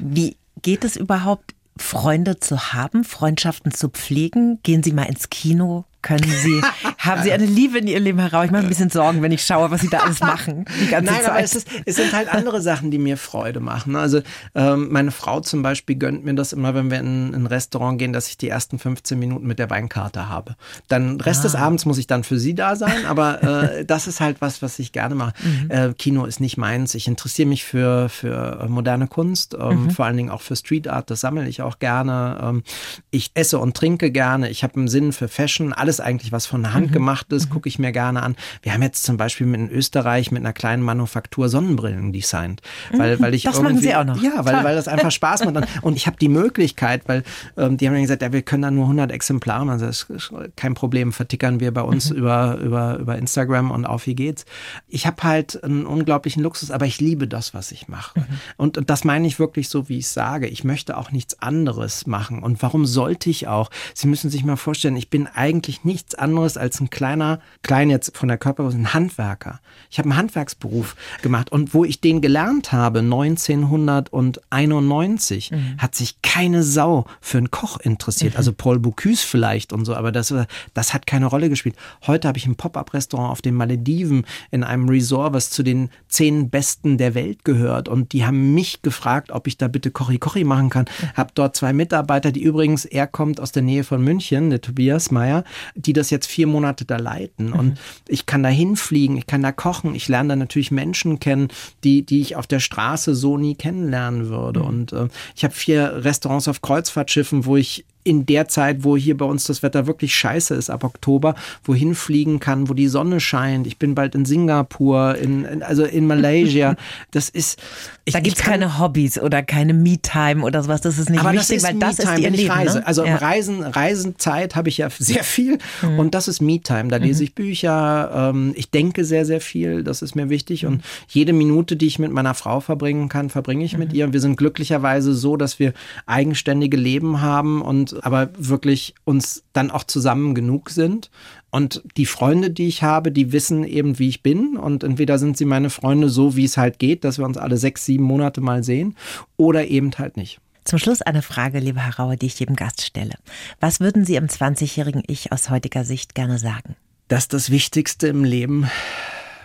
[0.00, 4.60] Wie geht es überhaupt, Freunde zu haben, Freundschaften zu pflegen?
[4.62, 5.84] Gehen Sie mal ins Kino?
[6.06, 6.60] Können Sie,
[6.98, 8.44] haben Sie eine Liebe in Ihr Leben heraus?
[8.46, 10.64] Ich mache ein bisschen Sorgen, wenn ich schaue, was Sie da alles machen.
[10.80, 11.30] Die ganze Nein, Zeit.
[11.30, 13.96] aber es, ist, es sind halt andere Sachen, die mir Freude machen.
[13.96, 14.20] Also
[14.54, 18.12] ähm, meine Frau zum Beispiel gönnt mir das immer, wenn wir in ein Restaurant gehen,
[18.12, 20.56] dass ich die ersten 15 Minuten mit der Weinkarte habe.
[20.88, 21.42] Dann Rest Ah.
[21.44, 24.62] des Abends muss ich dann für sie da sein, aber äh, das ist halt was,
[24.62, 25.34] was ich gerne mache.
[25.42, 25.70] Mhm.
[25.70, 26.94] Äh, Kino ist nicht meins.
[26.94, 29.90] Ich interessiere mich für, für äh, moderne Kunst, ähm, Mhm.
[29.90, 32.38] vor allen Dingen auch für Street Art, das sammle ich auch gerne.
[32.42, 32.62] Ähm,
[33.10, 34.48] ich esse und trinke gerne.
[34.50, 35.72] Ich habe einen Sinn für Fashion.
[35.72, 36.74] Alles eigentlich, was von der Mhm.
[36.74, 38.36] Hand gemacht ist, gucke ich mir gerne an.
[38.62, 43.34] Wir haben jetzt zum Beispiel in Österreich mit einer kleinen Manufaktur Sonnenbrillen designt, weil, weil
[43.34, 43.50] ich Mhm.
[43.50, 44.20] Das machen Sie auch noch.
[44.22, 44.64] Ja, weil, Toll.
[44.64, 45.66] weil das einfach Spaß macht.
[45.82, 47.22] Und- ich habe die Möglichkeit, weil
[47.56, 50.32] ähm, die haben dann gesagt, ja, wir können da nur 100 Exemplare, also das ist
[50.56, 52.16] kein Problem, vertickern wir bei uns Mhm.
[52.16, 54.44] über, über, über Instagram und auf wie geht's.
[54.88, 58.18] Ich habe halt einen unglaublichen Luxus, aber ich liebe das, was ich mache.
[58.20, 58.24] Mhm.
[58.56, 60.46] Und, und das meine ich wirklich so, wie ich sage.
[60.48, 62.42] Ich möchte auch nichts anderes machen.
[62.42, 63.70] Und warum sollte ich auch?
[63.94, 68.14] Sie müssen sich mal vorstellen, ich bin eigentlich nichts anderes als ein kleiner, klein jetzt
[68.16, 69.60] von der Körpergröße, ein Handwerker.
[69.90, 76.62] Ich habe einen Handwerksberuf gemacht und wo ich den gelernt habe, 1991, hat sich keine
[76.62, 78.36] Sau für einen Koch interessiert.
[78.36, 80.34] Also Paul Bocuse vielleicht und so, aber das,
[80.74, 81.76] das hat keine Rolle gespielt.
[82.06, 86.50] Heute habe ich ein Pop-up-Restaurant auf den Malediven in einem Resort, was zu den zehn
[86.50, 87.88] besten der Welt gehört.
[87.88, 90.86] Und die haben mich gefragt, ob ich da bitte Kochi Kochi machen kann.
[91.14, 95.10] Hab dort zwei Mitarbeiter, die übrigens, er kommt aus der Nähe von München, der Tobias
[95.10, 95.44] Meyer,
[95.74, 97.52] die das jetzt vier Monate da leiten.
[97.52, 101.48] Und ich kann da hinfliegen, ich kann da kochen, ich lerne da natürlich Menschen kennen,
[101.84, 104.62] die, die ich auf der Straße so nie kennenlernen würde.
[104.62, 109.16] Und äh, ich habe vier Restaurants auf Kreuzfahrtschiffen, wo ich in der Zeit, wo hier
[109.16, 111.34] bei uns das Wetter wirklich scheiße ist, ab Oktober,
[111.64, 113.66] wohin fliegen kann, wo die Sonne scheint.
[113.66, 116.76] Ich bin bald in Singapur, in, in also in Malaysia.
[117.10, 117.60] Das ist.
[118.04, 120.80] Ich, da gibt es keine Hobbys oder keine Me-Time oder sowas.
[120.80, 122.50] Das ist nicht aber wichtig, das ist weil das ist ihr Leben.
[122.50, 122.78] reise.
[122.78, 122.86] Ne?
[122.86, 123.12] Also ja.
[123.12, 123.16] Mhm.
[123.16, 125.58] Reisen, Reisenzeit habe ich ja sehr viel
[125.98, 126.88] und das ist Me-Time.
[126.88, 130.68] Da lese ich Bücher, ähm, ich denke sehr, sehr viel, das ist mir wichtig Mhm.
[130.68, 133.78] und jede Minute, die ich mit meiner Frau verbringen kann, verbringe ich Mhm.
[133.80, 134.12] mit ihr.
[134.12, 135.72] Wir sind glücklicherweise so, dass wir
[136.06, 141.10] eigenständige Leben haben und aber wirklich uns dann auch zusammen genug sind.
[141.50, 144.56] Und die Freunde, die ich habe, die wissen eben, wie ich bin.
[144.56, 147.56] Und entweder sind sie meine Freunde so, wie es halt geht, dass wir uns alle
[147.56, 148.96] sechs, sieben Monate mal sehen,
[149.36, 150.40] oder eben halt nicht.
[150.64, 153.14] Zum Schluss eine Frage, liebe Herr Rauer, die ich jedem Gast stelle.
[153.60, 156.74] Was würden Sie im 20-jährigen Ich aus heutiger Sicht gerne sagen?
[157.08, 158.68] dass das Wichtigste im Leben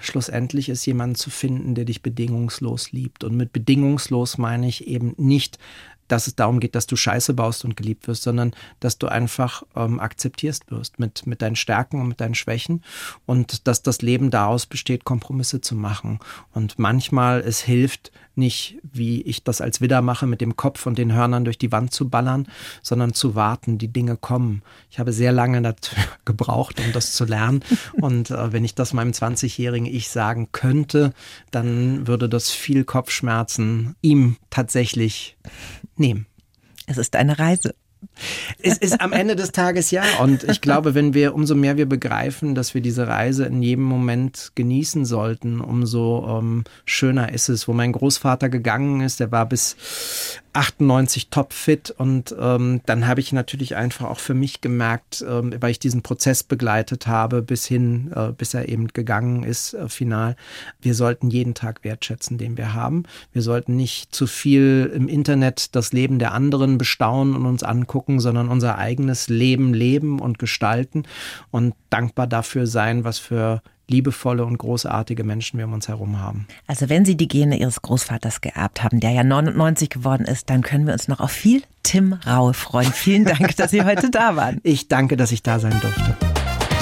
[0.02, 3.24] schlussendlich ist, jemanden zu finden, der dich bedingungslos liebt.
[3.24, 5.60] Und mit bedingungslos meine ich eben nicht,
[6.12, 9.64] dass es darum geht, dass du Scheiße baust und geliebt wirst, sondern dass du einfach
[9.76, 12.84] ähm, akzeptierst wirst mit, mit deinen Stärken und mit deinen Schwächen
[13.26, 16.20] und dass das Leben daraus besteht, Kompromisse zu machen.
[16.54, 20.98] Und manchmal es hilft nicht, wie ich das als Widder mache, mit dem Kopf und
[20.98, 22.48] den Hörnern durch die Wand zu ballern,
[22.82, 24.62] sondern zu warten, die Dinge kommen.
[24.90, 25.62] Ich habe sehr lange
[26.26, 27.64] gebraucht, um das zu lernen.
[28.00, 31.14] Und äh, wenn ich das meinem 20-jährigen Ich sagen könnte,
[31.52, 35.38] dann würde das viel Kopfschmerzen ihm tatsächlich
[36.02, 36.26] nehmen.
[36.88, 37.74] Es ist eine Reise.
[38.62, 40.04] Es ist am Ende des Tages ja.
[40.22, 43.84] Und ich glaube, wenn wir, umso mehr wir begreifen, dass wir diese Reise in jedem
[43.84, 47.68] Moment genießen sollten, umso ähm, schöner ist es.
[47.68, 49.76] Wo mein Großvater gegangen ist, der war bis
[50.54, 55.72] 98 topfit und ähm, dann habe ich natürlich einfach auch für mich gemerkt, ähm, weil
[55.72, 60.36] ich diesen Prozess begleitet habe, bis hin, äh, bis er eben gegangen ist, äh, final.
[60.82, 63.04] Wir sollten jeden Tag wertschätzen, den wir haben.
[63.32, 68.20] Wir sollten nicht zu viel im Internet das Leben der anderen bestaunen und uns angucken,
[68.20, 71.04] sondern unser eigenes Leben leben und gestalten
[71.50, 73.62] und dankbar dafür sein, was für
[73.92, 76.48] liebevolle und großartige Menschen wir um uns herum haben.
[76.68, 80.62] Also wenn Sie die Gene Ihres Großvaters geerbt haben, der ja 99 geworden ist, dann
[80.62, 82.92] können wir uns noch auf viel Tim Raue freuen.
[82.92, 84.60] Vielen Dank, dass Sie heute da waren.
[84.64, 86.18] Ich danke, dass ich da sein durfte.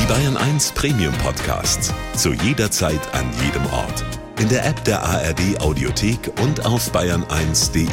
[0.02, 1.94] Die Bayern 1 Premium Podcasts.
[2.16, 4.06] Zu jeder Zeit, an jedem Ort.
[4.40, 7.88] In der App der ARD Audiothek und auf bayern1.de.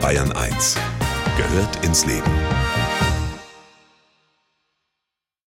[0.00, 0.76] Bayern 1
[1.36, 2.67] gehört ins Leben.